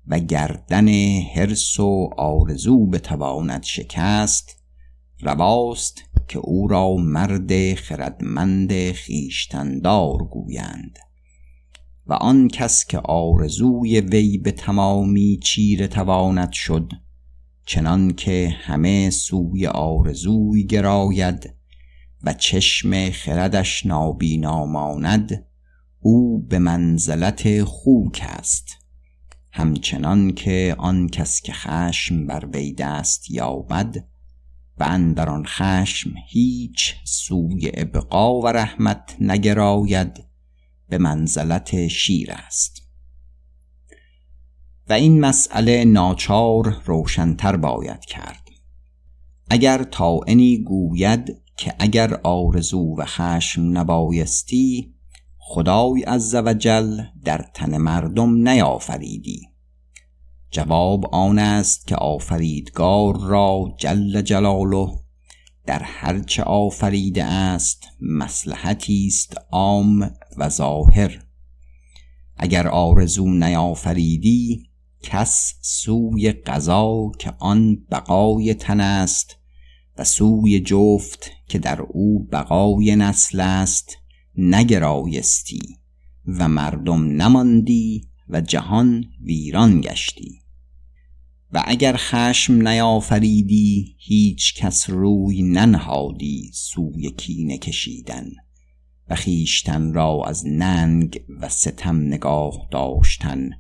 و 0.06 0.18
گردن 0.18 0.88
حرس 1.20 1.80
و 1.80 2.10
آرزو 2.16 2.86
بتواند 2.86 3.62
شکست 3.62 4.56
رواست 5.20 6.02
که 6.28 6.38
او 6.38 6.68
را 6.68 6.94
مرد 6.96 7.74
خردمند 7.74 8.92
خیشتندار 8.92 10.18
گویند. 10.18 10.98
و 12.06 12.12
آن 12.12 12.48
کس 12.48 12.86
که 12.86 12.98
آرزوی 12.98 14.00
وی 14.00 14.38
به 14.38 14.52
تمامی 14.52 15.40
چیره 15.42 15.88
تواند 15.88 16.52
شد 16.52 16.92
چنان 17.70 18.12
که 18.12 18.54
همه 18.60 19.10
سوی 19.10 19.66
آرزوی 19.66 20.64
گراید 20.64 21.54
و 22.22 22.32
چشم 22.32 23.10
خردش 23.10 23.86
نابینا 23.86 24.66
ماند 24.66 25.46
او 26.00 26.42
به 26.42 26.58
منزلت 26.58 27.64
خوک 27.64 28.22
است. 28.28 28.68
همچنان 29.52 30.32
که 30.32 30.74
آن 30.78 31.08
کس 31.08 31.40
که 31.40 31.52
خشم 31.52 32.26
بر 32.26 32.48
وی 32.52 32.72
دست 32.72 33.30
یابد 33.30 33.96
و 34.78 34.84
اندر 34.84 35.28
آن 35.28 35.44
خشم 35.46 36.10
هیچ 36.28 36.94
سوی 37.04 37.70
ابقا 37.74 38.40
و 38.40 38.48
رحمت 38.48 39.16
نگراید 39.20 40.24
به 40.88 40.98
منزلت 40.98 41.88
شیر 41.88 42.32
است. 42.32 42.79
و 44.90 44.92
این 44.92 45.20
مسئله 45.20 45.84
ناچار 45.84 46.82
روشنتر 46.84 47.56
باید 47.56 48.04
کرد. 48.04 48.50
اگر 49.50 49.82
طاعنی 49.82 50.58
گوید 50.58 51.42
که 51.56 51.74
اگر 51.78 52.20
آرزو 52.22 52.96
و 52.98 53.04
خشم 53.04 53.78
نبایستی 53.78 54.94
خدای 55.38 56.02
عزوجل 56.02 57.02
در 57.24 57.44
تن 57.54 57.76
مردم 57.76 58.48
نیافریدی. 58.48 59.40
جواب 60.50 61.14
آن 61.14 61.38
است 61.38 61.86
که 61.86 61.96
آفریدگار 61.96 63.20
را 63.20 63.74
جل 63.78 64.20
جلاله 64.22 64.88
در 65.66 65.82
هرچه 65.82 66.42
آفریده 66.42 67.24
است 67.24 67.88
مسلحتی 68.00 69.06
است 69.06 69.34
عام 69.50 70.10
و 70.36 70.48
ظاهر. 70.48 71.24
اگر 72.36 72.68
آرزو 72.68 73.30
نیافریدی 73.30 74.69
کس 75.02 75.54
سوی 75.60 76.32
قضا 76.32 77.12
که 77.18 77.32
آن 77.38 77.76
بقای 77.90 78.54
تن 78.54 78.80
است 78.80 79.36
و 79.98 80.04
سوی 80.04 80.60
جفت 80.60 81.30
که 81.48 81.58
در 81.58 81.82
او 81.82 82.28
بقای 82.32 82.96
نسل 82.96 83.40
است 83.40 83.96
نگرایستی 84.36 85.78
و 86.26 86.48
مردم 86.48 87.22
نماندی 87.22 88.08
و 88.28 88.40
جهان 88.40 89.04
ویران 89.20 89.80
گشتی. 89.80 90.40
و 91.52 91.62
اگر 91.66 91.96
خشم 91.96 92.68
نیافریدی 92.68 93.96
هیچ 93.98 94.54
کس 94.54 94.90
روی 94.90 95.42
ننهادی 95.42 96.50
سوی 96.54 97.10
کینه 97.10 97.58
کشیدن 97.58 98.30
و 99.08 99.14
خیشتن 99.14 99.92
را 99.92 100.22
از 100.26 100.46
ننگ 100.46 101.22
و 101.40 101.48
ستم 101.48 101.96
نگاه 101.96 102.68
داشتن. 102.70 103.50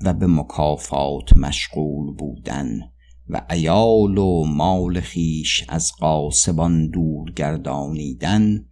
و 0.00 0.12
به 0.14 0.26
مکافات 0.26 1.36
مشغول 1.36 2.14
بودن 2.14 2.80
و 3.28 3.46
ایال 3.50 4.18
و 4.18 4.44
مال 4.44 5.00
خیش 5.00 5.64
از 5.68 5.92
قاسبان 5.92 6.90
دور 6.90 7.30
گردانیدن 7.30 8.64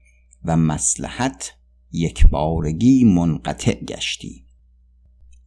و 0.45 0.57
مسلحت 0.57 1.53
یک 1.93 2.29
بارگی 2.29 3.05
منقطع 3.05 3.85
گشتی. 3.85 4.47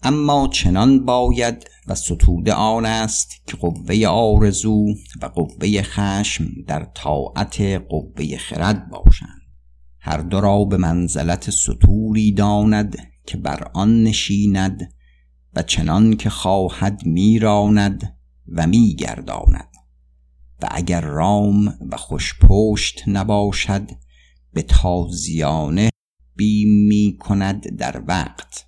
اما 0.03 0.47
چنان 0.47 1.05
باید 1.05 1.69
و 1.87 1.95
ستود 1.95 2.49
آن 2.49 2.85
است 2.85 3.47
که 3.47 3.57
قوه 3.57 4.07
آرزو 4.07 4.85
و 5.21 5.25
قوه 5.25 5.81
خشم 5.81 6.47
در 6.67 6.87
طاعت 6.93 7.61
قوه 7.61 8.37
خرد 8.37 8.89
باشند. 8.89 9.41
هر 9.99 10.17
دو 10.17 10.41
را 10.41 10.65
به 10.65 10.77
منزلت 10.77 11.49
ستوری 11.49 12.31
داند 12.31 12.97
که 13.25 13.37
بر 13.37 13.71
آن 13.73 14.03
نشیند 14.03 14.93
و 15.55 15.63
چنان 15.63 16.15
که 16.15 16.29
خواهد 16.29 17.05
میراند 17.05 18.15
و 18.47 18.67
میگرداند. 18.67 19.69
و 20.61 20.67
اگر 20.71 21.01
رام 21.01 21.67
و 21.91 21.97
خوشپشت 21.97 23.03
نباشد 23.07 23.89
به 24.53 24.61
تازیانه 24.61 25.89
بیم 26.35 26.87
می 26.87 27.17
کند 27.19 27.77
در 27.77 28.03
وقت 28.07 28.65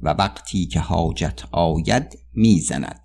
و 0.00 0.08
وقتی 0.08 0.66
که 0.66 0.80
حاجت 0.80 1.42
آید 1.52 2.18
می‌زند. 2.32 3.00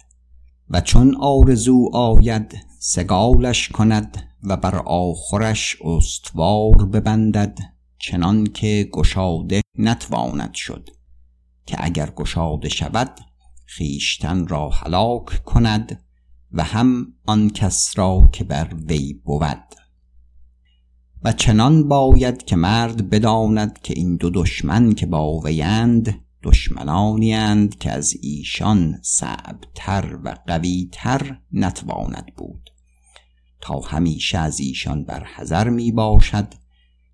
و 0.69 0.82
چون 0.82 1.15
آرزو 1.15 1.89
آید 1.93 2.55
سگالش 2.80 3.69
کند 3.69 4.17
و 4.43 4.57
بر 4.57 4.75
آخرش 4.86 5.77
استوار 5.82 6.86
ببندد 6.86 7.59
چنان 7.99 8.43
که 8.43 8.89
گشاده 8.93 9.61
نتواند 9.77 10.53
شد. 10.53 10.89
که 11.70 11.78
اگر 11.80 12.09
گشاده 12.09 12.70
شود 12.70 13.20
خیشتن 13.65 14.47
را 14.47 14.70
هلاک 14.70 15.43
کند 15.43 16.03
و 16.51 16.63
هم 16.63 17.13
آن 17.26 17.49
کس 17.49 17.93
را 17.95 18.30
که 18.32 18.43
بر 18.43 18.74
وی 18.88 19.13
بود. 19.13 19.76
و 21.24 21.32
چنان 21.32 21.88
باید 21.88 22.45
که 22.45 22.55
مرد 22.55 23.09
بداند 23.09 23.80
که 23.80 23.93
این 23.97 24.15
دو 24.15 24.30
دشمن 24.30 24.93
که 24.93 25.05
با 25.05 25.39
ویند 25.39 26.26
دشمنانی 26.43 27.67
که 27.67 27.91
از 27.91 28.13
ایشان 28.22 28.99
صعبتر 29.01 30.20
و 30.24 30.36
قویتر 30.47 31.39
نتواند 31.51 32.26
بود. 32.38 32.70
تا 33.61 33.80
همیشه 33.80 34.38
از 34.38 34.59
ایشان 34.59 35.03
بر 35.03 35.24
حذر 35.24 35.70
می 35.70 35.91
باشد 35.91 36.53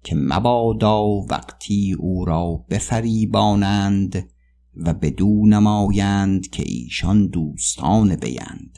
که 0.03 0.15
مبادا 0.15 1.03
وقتی 1.03 1.95
او 1.99 2.25
را 2.25 2.65
بفریبانند 2.69 4.34
و 4.77 4.93
بدو 4.93 5.45
نمایند 5.45 6.49
که 6.49 6.63
ایشان 6.65 7.27
دوستان 7.27 8.11
ویند. 8.11 8.77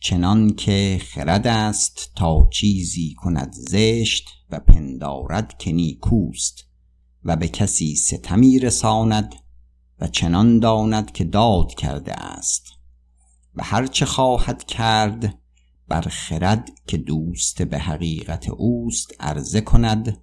چنان 0.00 0.50
که 0.50 1.00
خرد 1.02 1.46
است 1.46 2.12
تا 2.16 2.48
چیزی 2.52 3.14
کند 3.14 3.52
زشت 3.52 4.28
و 4.50 4.60
پندارد 4.60 5.58
که 5.58 5.72
نیکوست 5.72 6.64
و 7.24 7.36
به 7.36 7.48
کسی 7.48 7.96
ستمی 7.96 8.58
رساند 8.58 9.34
و 10.00 10.08
چنان 10.08 10.58
داند 10.58 11.12
که 11.12 11.24
داد 11.24 11.74
کرده 11.74 12.12
است. 12.12 12.66
و 13.54 13.62
هرچه 13.64 14.06
خواهد 14.06 14.64
کرد 14.64 15.38
بر 15.88 16.02
خرد 16.02 16.70
که 16.86 16.96
دوست 16.96 17.62
به 17.62 17.78
حقیقت 17.78 18.48
اوست 18.48 19.14
عرضه 19.20 19.60
کند 19.60 20.18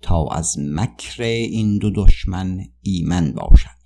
تا 0.00 0.26
از 0.26 0.58
مکر 0.58 1.22
این 1.22 1.78
دو 1.78 1.90
دشمن 1.90 2.64
ایمن 2.82 3.32
باشد. 3.32 3.83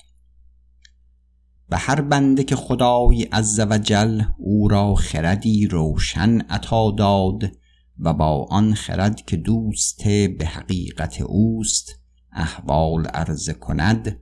و 1.70 1.78
هر 1.78 2.00
بنده 2.00 2.44
که 2.44 2.56
خدای 2.56 3.22
عز 3.22 3.60
و 3.70 3.78
جل 3.78 4.22
او 4.38 4.68
را 4.68 4.94
خردی 4.94 5.66
روشن 5.66 6.40
عطا 6.40 6.90
داد 6.90 7.52
و 7.98 8.12
با 8.12 8.46
آن 8.50 8.74
خرد 8.74 9.26
که 9.26 9.36
دوست 9.36 10.04
به 10.38 10.46
حقیقت 10.46 11.20
اوست 11.20 12.00
احوال 12.32 13.06
عرضه 13.06 13.52
کند 13.52 14.20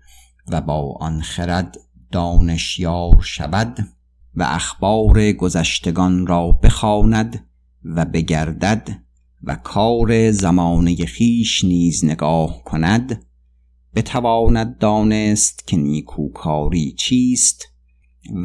و 0.49 0.61
با 0.61 0.97
آن 1.01 1.21
خرد 1.21 1.77
دانشیار 2.13 3.23
شود 3.23 3.89
و 4.35 4.43
اخبار 4.43 5.33
گذشتگان 5.33 6.27
را 6.27 6.51
بخواند 6.51 7.47
و 7.85 8.05
بگردد 8.05 8.89
و 9.43 9.55
کار 9.55 10.31
زمانه 10.31 10.97
خیش 11.07 11.65
نیز 11.65 12.05
نگاه 12.05 12.65
کند 12.65 13.26
بتواند 13.97 14.79
دانست 14.79 15.67
که 15.67 15.77
نیکوکاری 15.77 16.93
چیست 16.93 17.69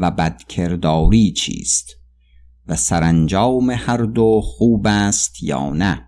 و 0.02 0.12
بدکرداری 0.12 1.32
چیست 1.32 1.98
و 2.68 2.76
سرانجام 2.76 3.70
هر 3.70 3.98
دو 3.98 4.42
خوب 4.42 4.88
است 4.88 5.44
یا 5.44 5.70
نه 5.70 6.08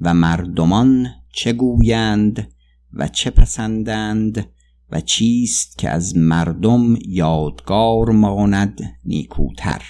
و 0.00 0.14
مردمان 0.14 1.06
چه 1.32 1.52
گویند 1.52 2.52
و 2.92 3.08
چه 3.08 3.30
پسندند 3.30 4.46
و 4.90 5.00
چیست 5.00 5.78
که 5.78 5.90
از 5.90 6.16
مردم 6.16 6.96
یادگار 7.06 8.10
ماند 8.10 8.80
نیکوتر. 9.04 9.82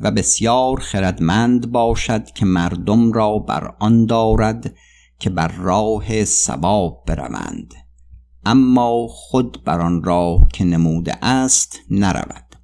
و 0.00 0.10
بسیار 0.10 0.80
خردمند 0.80 1.72
باشد 1.72 2.24
که 2.24 2.46
مردم 2.46 3.12
را 3.12 3.38
بر 3.38 3.74
آن 3.78 4.06
دارد 4.06 4.74
که 5.22 5.30
بر 5.30 5.48
راه 5.48 6.24
سباب 6.24 7.04
بروند. 7.06 7.74
اما 8.44 9.06
خود 9.08 9.64
بر 9.64 9.80
آن 9.80 10.04
راه 10.04 10.48
که 10.52 10.64
نموده 10.64 11.24
است 11.24 11.80
نرود. 11.90 12.56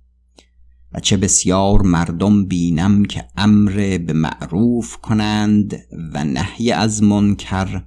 و 0.93 1.01
چه 1.01 1.17
بسیار 1.17 1.83
مردم 1.83 2.45
بینم 2.45 3.05
که 3.05 3.29
امر 3.37 3.99
به 4.07 4.13
معروف 4.13 4.97
کنند 4.97 5.81
و 6.15 6.25
نهی 6.25 6.73
از 6.73 7.03
منکر 7.03 7.83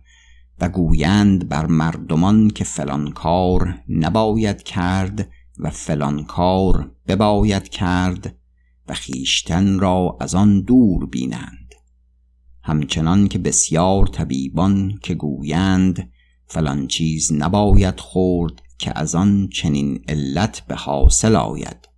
و 0.61 0.69
گویند 0.69 1.49
بر 1.49 1.65
مردمان 1.65 2.49
که 2.49 2.63
فلان 2.63 3.11
کار 3.11 3.83
نباید 3.89 4.63
کرد 4.63 5.29
و 5.59 5.69
فلان 5.69 6.23
کار 6.23 6.91
بباید 7.07 7.69
کرد 7.69 8.35
و 8.87 8.93
خیشتن 8.93 9.79
را 9.79 10.17
از 10.21 10.35
آن 10.35 10.61
دور 10.61 11.05
بینند. 11.05 11.60
همچنان 12.71 13.27
که 13.27 13.39
بسیار 13.39 14.07
طبیبان 14.07 14.99
که 15.03 15.13
گویند 15.13 16.11
فلان 16.47 16.87
چیز 16.87 17.33
نباید 17.33 17.99
خورد 17.99 18.61
که 18.77 18.99
از 18.99 19.15
آن 19.15 19.49
چنین 19.53 20.03
علت 20.07 20.61
به 20.67 20.75
حاصل 20.75 21.35
آید 21.35 21.89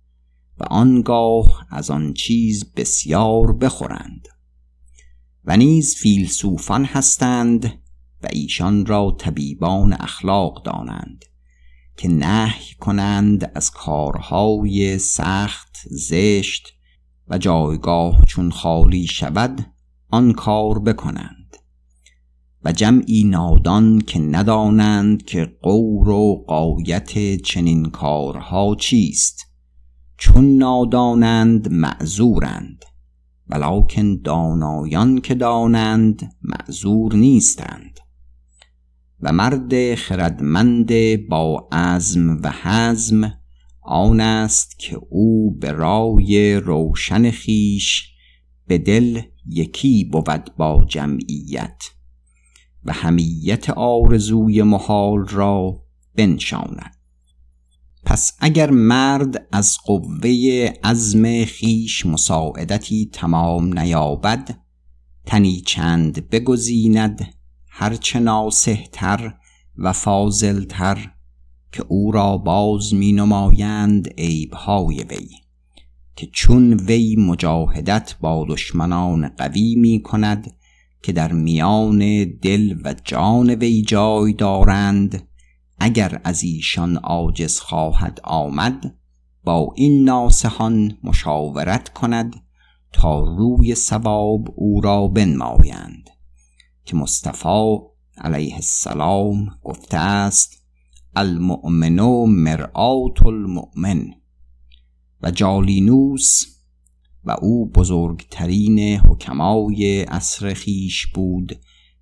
و 0.58 0.64
آنگاه 0.64 1.66
از 1.70 1.90
آن 1.90 2.12
چیز 2.12 2.72
بسیار 2.76 3.52
بخورند. 3.52 4.28
و 5.44 5.56
نیز 5.56 5.94
فیلسوفان 5.94 6.84
هستند 6.84 7.64
و 8.22 8.28
ایشان 8.32 8.86
را 8.86 9.16
طبیبان 9.18 9.92
اخلاق 9.92 10.64
دانند 10.64 11.24
که 11.96 12.08
نهی 12.08 12.74
کنند 12.80 13.52
از 13.54 13.70
کارهای 13.70 14.98
سخت 14.98 15.76
زشت 15.90 16.68
و 17.28 17.38
جایگاه 17.38 18.24
چون 18.24 18.50
خالی 18.50 19.06
شود 19.06 19.73
آن 20.14 20.32
کار 20.32 20.78
بکنند 20.78 21.56
و 22.64 22.72
جمعی 22.72 23.24
نادان 23.24 24.00
که 24.00 24.18
ندانند 24.18 25.24
که 25.24 25.56
قور 25.62 26.08
و 26.08 26.44
قایت 26.48 27.42
چنین 27.42 27.84
کارها 27.84 28.76
چیست 28.80 29.46
چون 30.16 30.58
نادانند 30.58 31.72
معذورند 31.72 32.84
ولکن 33.48 34.20
دانایان 34.24 35.20
که 35.20 35.34
دانند 35.34 36.36
معذور 36.42 37.14
نیستند. 37.14 38.00
و 39.20 39.32
مرد 39.32 39.94
خردمند 39.94 40.92
با 41.28 41.68
عزم 41.72 42.40
و 42.42 42.52
حزم 42.62 43.32
آن 43.82 44.20
است 44.20 44.78
که 44.78 45.00
او 45.10 45.58
به 45.58 45.72
رای 45.72 46.54
روشن 46.54 47.30
خیش 47.30 48.10
به 48.66 48.78
دل 48.78 49.20
یکی 49.46 50.04
بود 50.04 50.56
با 50.56 50.84
جمعیت 50.88 51.82
و 52.84 52.92
همیت 52.92 53.70
آرزوی 53.70 54.62
محال 54.62 55.26
را 55.26 55.82
بنشاند. 56.16 56.96
پس 58.04 58.32
اگر 58.40 58.70
مرد 58.70 59.46
از 59.52 59.78
قوه 59.84 60.30
عزم 60.84 61.44
خیش 61.44 62.06
مساعدتی 62.06 63.10
تمام 63.12 63.78
نیابد 63.78 64.58
تنی 65.26 65.60
چند 65.60 66.30
بگزیند 66.30 67.34
هرچه 67.68 68.20
ناسهتر 68.20 69.34
و 69.78 69.92
فاضلتر 69.92 71.10
که 71.72 71.84
او 71.88 72.12
را 72.12 72.38
باز 72.38 72.94
می 72.94 73.12
نمایند 73.12 74.08
عیبهای 74.18 75.02
وی. 75.02 75.43
که 76.16 76.26
چون 76.32 76.74
وی 76.74 77.16
مجاهدت 77.16 78.16
با 78.20 78.46
دشمنان 78.48 79.28
قوی 79.28 79.74
می 79.74 80.02
کند 80.02 80.56
که 81.02 81.12
در 81.12 81.32
میان 81.32 82.24
دل 82.24 82.74
و 82.84 82.94
جان 83.04 83.50
وی 83.50 83.82
جای 83.82 84.32
دارند 84.32 85.28
اگر 85.78 86.20
از 86.24 86.44
ایشان 86.44 86.96
عاجز 86.96 87.60
خواهد 87.60 88.20
آمد 88.24 88.94
با 89.44 89.72
این 89.76 90.04
ناسهان 90.04 90.98
مشاورت 91.04 91.88
کند 91.88 92.34
تا 92.92 93.20
روی 93.20 93.74
ثواب 93.74 94.48
او 94.56 94.80
را 94.80 95.08
بنمایند. 95.08 96.10
که 96.84 96.96
مصطفی 96.96 97.78
علیه 98.18 98.54
السلام 98.54 99.58
گفته 99.62 99.98
است 99.98 100.62
المؤمن 101.16 102.00
مرآت 102.26 103.26
المؤمن. 103.26 104.14
و 105.24 105.30
جالینوس 105.30 106.42
و 107.24 107.30
او 107.30 107.70
بزرگترین 107.70 108.78
حکمای 108.78 110.02
عصر 110.02 110.54
خیش 110.54 111.06
بود 111.06 111.58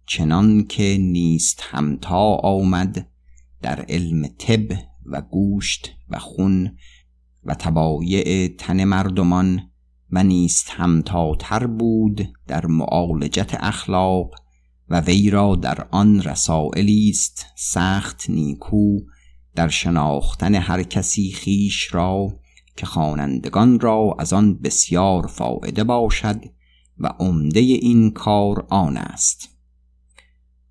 چنان 0.06 0.64
که 0.64 0.96
نیست 1.00 1.60
همتا 1.62 2.34
آمد 2.34 3.08
در 3.60 3.84
علم 3.88 4.28
طب 4.38 4.72
و 5.06 5.20
گوشت 5.20 5.90
و 6.08 6.18
خون 6.18 6.76
و 7.44 7.54
تبایع 7.54 8.48
تن 8.48 8.84
مردمان 8.84 9.60
و 10.10 10.22
نیست 10.22 10.70
همتاتر 10.70 11.66
بود 11.66 12.28
در 12.46 12.66
معالجت 12.66 13.54
اخلاق 13.54 14.34
و 14.88 15.00
وی 15.00 15.30
را 15.30 15.56
در 15.56 15.86
آن 15.90 16.22
رسائلی 16.22 17.10
است 17.10 17.46
سخت 17.56 18.30
نیکو 18.30 18.98
در 19.54 19.68
شناختن 19.68 20.54
هر 20.54 20.82
کسی 20.82 21.32
خیش 21.32 21.94
را 21.94 22.41
که 22.76 22.86
خوانندگان 22.86 23.80
را 23.80 24.16
از 24.18 24.32
آن 24.32 24.58
بسیار 24.58 25.26
فایده 25.26 25.84
باشد 25.84 26.40
و 26.98 27.06
عمده 27.06 27.60
این 27.60 28.10
کار 28.10 28.66
آن 28.70 28.96
است. 28.96 29.48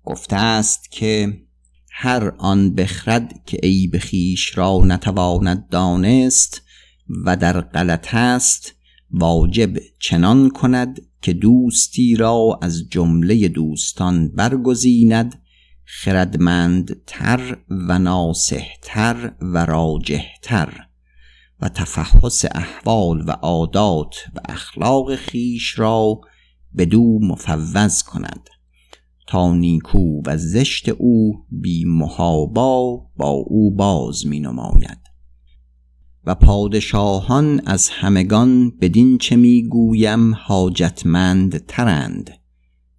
گفته 0.04 0.36
است 0.36 0.90
که 0.90 1.42
هر 1.90 2.32
آن 2.38 2.74
بخرد 2.74 3.44
که 3.46 3.56
عیب 3.56 3.98
خیش 3.98 4.58
را 4.58 4.80
نتواند 4.84 5.68
دانست 5.68 6.62
و 7.24 7.36
در 7.36 7.60
غلط 7.60 8.14
است 8.14 8.74
واجب 9.10 9.78
چنان 9.98 10.50
کند 10.50 11.00
که 11.22 11.32
دوستی 11.32 12.16
را 12.16 12.58
از 12.62 12.88
جمله 12.90 13.48
دوستان 13.48 14.28
برگزیند 14.28 15.42
خردمندتر 15.84 17.56
و 17.70 17.98
ناسهتر 17.98 19.32
و 19.40 19.66
راجهتر 19.66 20.86
و 21.62 21.68
تفحص 21.68 22.44
احوال 22.54 23.24
و 23.26 23.30
عادات 23.30 24.14
و 24.34 24.40
اخلاق 24.48 25.14
خیش 25.14 25.78
را 25.78 26.20
بدو 26.76 27.18
مفوض 27.22 28.02
کند 28.02 28.48
تا 29.26 29.54
نیکو 29.54 30.22
و 30.26 30.36
زشت 30.36 30.88
او 30.88 31.44
بی 31.50 31.84
محابا 31.84 33.06
با 33.16 33.28
او 33.28 33.74
باز 33.74 34.26
می 34.26 34.40
نماید 34.40 34.98
و 36.24 36.34
پادشاهان 36.34 37.60
از 37.66 37.88
همگان 37.88 38.70
بدین 38.70 39.18
چه 39.18 39.36
می 39.36 39.62
گویم 39.62 40.34
حاجتمند 40.34 41.66
ترند 41.66 42.30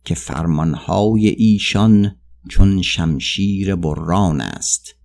که 0.06 0.16
فرمانهای 0.16 1.28
ایشان 1.28 2.16
چون 2.50 2.82
شمشیر 2.82 3.76
بران 3.76 4.42
است. 4.42 4.96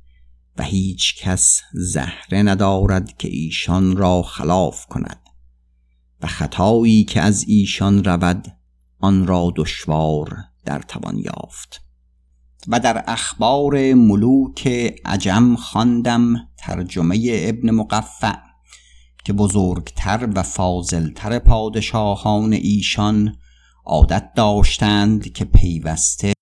و 0.58 0.62
هیچ 0.62 1.16
کس 1.18 1.60
زهره 1.72 2.42
ندارد 2.42 3.16
که 3.16 3.28
ایشان 3.28 3.96
را 3.96 4.22
خلاف 4.22 4.86
کند 4.86 5.20
و 6.20 6.26
خطایی 6.26 7.04
که 7.04 7.20
از 7.20 7.44
ایشان 7.48 8.04
رود 8.04 8.56
آن 9.00 9.26
را 9.26 9.52
دشوار 9.56 10.36
در 10.64 10.78
توان 10.78 11.18
یافت. 11.18 11.82
و 12.68 12.80
در 12.80 13.04
اخبار 13.06 13.94
ملوک 13.94 14.66
عجم 15.04 15.56
خواندم 15.56 16.48
ترجمه 16.58 17.18
ابن 17.30 17.70
مقفع 17.70 18.36
که 19.24 19.32
بزرگتر 19.32 20.28
و 20.34 20.42
فاضلتر 20.42 21.38
پادشاهان 21.38 22.52
ایشان 22.52 23.36
عادت 23.84 24.32
داشتند 24.36 25.32
که 25.32 25.44
پیوسته 25.44 26.32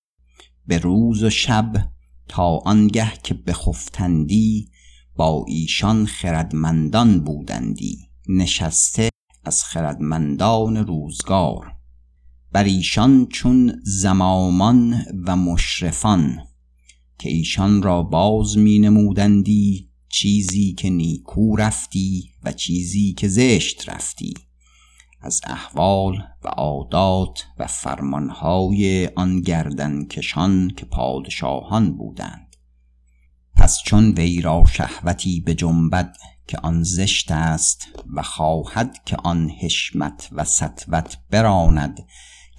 به 0.67 0.79
روز 0.79 1.23
و 1.23 1.31
شب 1.31 1.96
تا 2.29 2.57
آنگه 2.57 3.13
که 3.23 3.35
بخفتندی 3.35 4.71
با 5.17 5.45
ایشان 5.49 6.07
خردمندان 6.07 7.21
بودندی 7.21 7.99
نشسته 8.29 9.11
از 9.45 9.65
خردمندان 9.65 10.77
روزگار. 10.77 11.73
بر 12.53 12.65
ایشان 12.65 13.27
چون 13.27 13.81
زمامان 13.85 15.07
و 15.27 15.37
مشرفان 15.37 16.39
که 17.19 17.29
ایشان 17.29 17.83
را 17.83 18.03
باز 18.03 18.59
می 18.59 18.79
نمودندی 18.79 19.91
چیزی 20.09 20.73
که 20.73 20.91
نیکو 20.91 21.57
رفتی 21.57 22.31
و 22.45 22.53
چیزی 22.53 23.13
که 23.13 23.29
زشت 23.29 23.89
رفتی. 23.89 24.35
از 25.27 25.41
احوال 25.45 26.23
و 26.45 26.49
عادات 26.49 27.47
و 27.59 27.67
فرمانهای 27.67 29.11
آن 29.17 29.41
گردن 29.41 30.05
کشان 30.05 30.71
که 30.77 30.87
پادشاهان 30.87 31.97
بودند. 31.97 32.57
پس 33.57 33.83
چون 33.85 34.11
وی 34.11 34.41
را 34.41 34.65
شهوتی 34.65 35.41
به 35.41 35.55
جنبد 35.55 36.17
که 36.47 36.59
آن 36.59 36.83
زشت 36.83 37.31
است 37.31 37.89
و 38.15 38.23
خواهد 38.23 39.05
که 39.05 39.17
آن 39.17 39.51
حشمت 39.61 40.29
و 40.33 40.45
سطوت 40.45 41.19
براند 41.31 42.07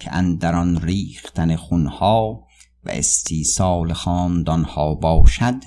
که 0.00 0.14
اندران 0.14 0.80
ریختن 0.82 1.56
خونها 1.56 2.46
و 2.84 2.90
استیصال 2.90 3.92
خاندانها 3.92 4.94
باشد 4.94 5.62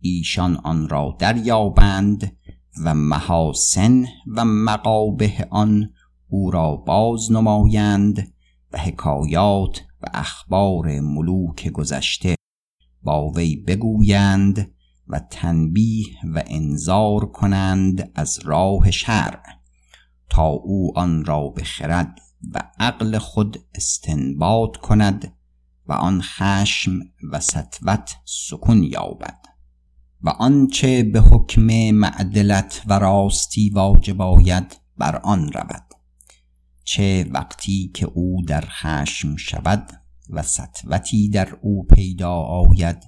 ایشان 0.00 0.56
آن 0.56 0.88
را 0.88 1.16
دریابند 1.18 2.36
و 2.84 2.94
محاسن 2.94 4.04
و 4.26 4.44
مقابه 4.44 5.48
آن 5.50 5.90
او 6.28 6.50
را 6.50 6.76
باز 6.76 7.32
نمایند 7.32 8.32
و 8.72 8.78
حکایات 8.78 9.80
و 10.02 10.06
اخبار 10.14 11.00
ملوک 11.00 11.68
گذشته 11.68 12.34
با 13.02 13.30
وی 13.30 13.56
بگویند 13.56 14.74
و 15.08 15.20
تنبیه 15.30 16.06
و 16.34 16.42
انذار 16.46 17.26
کنند 17.26 18.10
از 18.14 18.38
راه 18.44 18.90
شرع 18.90 19.42
تا 20.30 20.46
او 20.46 20.98
آن 20.98 21.24
را 21.24 21.48
به 21.48 21.62
خرد 21.62 22.18
و 22.54 22.62
عقل 22.78 23.18
خود 23.18 23.64
استنباط 23.74 24.76
کند 24.76 25.32
و 25.86 25.92
آن 25.92 26.22
خشم 26.22 26.98
و 27.32 27.40
سطوت 27.40 28.16
سکون 28.24 28.82
یابد 28.82 29.38
و 30.22 30.28
آنچه 30.28 31.02
به 31.02 31.20
حکم 31.20 31.90
معدلت 31.90 32.82
و 32.86 32.98
راستی 32.98 33.70
واجب 33.70 34.22
آید 34.22 34.80
بر 34.98 35.16
آن 35.16 35.52
رود. 35.52 35.87
چه 36.90 37.26
وقتی 37.30 37.90
که 37.94 38.06
او 38.06 38.42
در 38.42 38.64
خشم 38.68 39.36
شود 39.36 39.92
و 40.30 40.42
سطوتی 40.42 41.28
در 41.28 41.58
او 41.62 41.86
پیدا 41.86 42.32
آید 42.34 43.02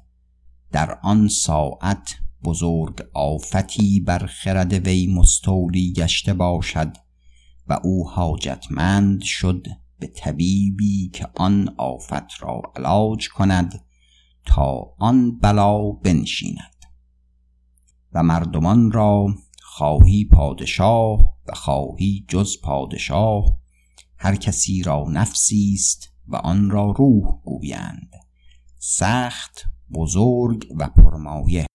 در 0.72 0.98
آن 1.02 1.28
ساعت 1.28 2.14
بزرگ 2.44 3.02
آفتی 3.14 4.00
بر 4.00 4.26
خرد 4.26 4.72
وی 4.72 5.06
مستولی 5.06 5.92
گشته 5.92 6.34
باشد 6.34 6.96
و 7.66 7.78
او 7.84 8.10
حاجتمند 8.10 9.22
شد 9.22 9.66
به 9.98 10.06
طبیبی 10.06 11.08
که 11.08 11.28
آن 11.36 11.74
آفت 11.78 12.42
را 12.42 12.62
علاج 12.76 13.28
کند 13.28 13.84
تا 14.46 14.94
آن 14.98 15.38
بلا 15.38 15.90
بنشیند. 15.90 16.84
و 18.12 18.22
مردمان 18.22 18.92
را 18.92 19.34
خواهی 19.62 20.24
پادشاه 20.24 21.36
و 21.46 21.54
خواهی 21.54 22.24
جز 22.28 22.60
پادشاه 22.62 23.59
هر 24.22 24.36
کسی 24.36 24.82
را 24.82 25.04
نفسی 25.08 25.72
است 25.74 26.08
و 26.28 26.36
آن 26.36 26.70
را 26.70 26.90
روح 26.90 27.42
گویند 27.44 28.10
سخت 28.78 29.64
بزرگ 29.94 30.66
و 30.78 30.88
پرمایه. 30.88 31.66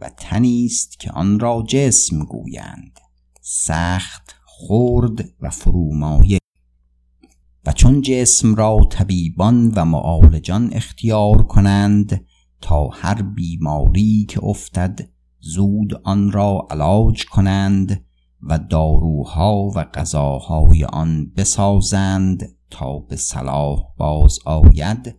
و 0.00 0.08
تنی 0.08 0.64
است 0.64 1.00
که 1.00 1.10
آن 1.10 1.40
را 1.40 1.64
جسم 1.68 2.24
گویند 2.24 3.00
سخت 3.40 4.34
خرد 4.46 5.28
و 5.40 5.50
فرومایه. 5.50 6.38
و 7.66 7.72
چون 7.72 8.00
جسم 8.00 8.54
را 8.54 8.78
طبیبان 8.90 9.72
و 9.76 9.84
معالجان 9.84 10.70
اختیار 10.72 11.42
کنند 11.42 12.26
تا 12.60 12.88
هر 12.88 13.22
بیماری 13.22 14.26
که 14.28 14.44
افتد 14.44 15.08
زود 15.40 15.94
آن 16.04 16.32
را 16.32 16.66
علاج 16.70 17.24
کنند 17.24 18.06
و 18.42 18.58
داروها 18.58 19.70
و 19.74 19.84
غذاهای 19.84 20.84
آن 20.84 21.32
بسازند 21.36 22.56
تا 22.70 22.98
به 22.98 23.16
صلاح 23.16 23.78
باز 23.96 24.38
آید 24.44 25.16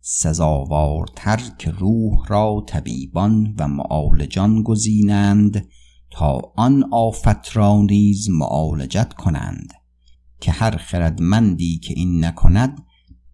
سزاوارتر 0.00 1.40
که 1.58 1.70
روح 1.70 2.26
را 2.28 2.64
طبیبان 2.66 3.54
و 3.58 3.68
معالجان 3.68 4.62
گزینند 4.62 5.68
تا 6.10 6.52
آن 6.56 6.84
آفت 6.92 7.56
را 7.56 7.82
نیز 7.82 8.30
معالجت 8.30 9.12
کنند 9.12 9.72
که 10.40 10.52
هر 10.52 10.76
خردمندی 10.76 11.78
که 11.78 11.94
این 11.94 12.24
نکند 12.24 12.86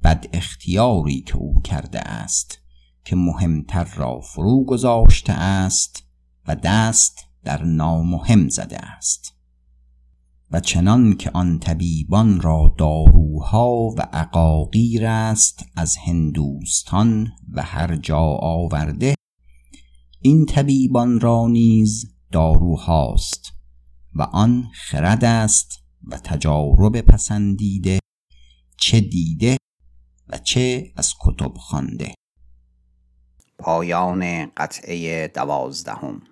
بد 0.04 0.26
اختیاری 0.32 1.20
که 1.20 1.36
او 1.36 1.60
کرده 1.60 2.00
است 2.00 2.58
که 3.04 3.16
مهمتر 3.16 3.84
را 3.84 4.20
فرو 4.20 4.64
گذاشته 4.64 5.32
است 5.32 6.04
و 6.48 6.56
دست 6.56 7.18
در 7.44 7.62
نامهم 7.62 8.48
زده 8.48 8.78
است. 8.78 9.34
و 10.50 10.60
چنان 10.60 11.16
که 11.16 11.30
آن 11.30 11.58
طبیبان 11.58 12.40
را 12.40 12.74
داروها 12.78 13.70
و 13.70 14.00
عقاقیر 14.12 15.06
است 15.06 15.64
از 15.76 15.96
هندوستان 16.06 17.32
و 17.52 17.62
هر 17.62 17.96
جا 17.96 18.20
آورده 18.40 19.14
این 20.20 20.46
طبیبان 20.46 21.20
را 21.20 21.46
نیز 21.48 22.14
داروهاست 22.32 23.52
و 24.14 24.22
آن 24.22 24.68
خرد 24.74 25.24
است 25.24 25.82
و 26.06 26.18
تجارب 26.18 27.00
پسندیده 27.00 27.98
چه 28.76 29.00
دیده 29.00 29.56
و 30.28 30.38
چه 30.38 30.92
از 30.96 31.14
کتب 31.20 31.52
خوانده. 31.56 32.14
پایان 33.58 34.46
قطعه 34.46 35.28
دوازدهم. 35.28 36.22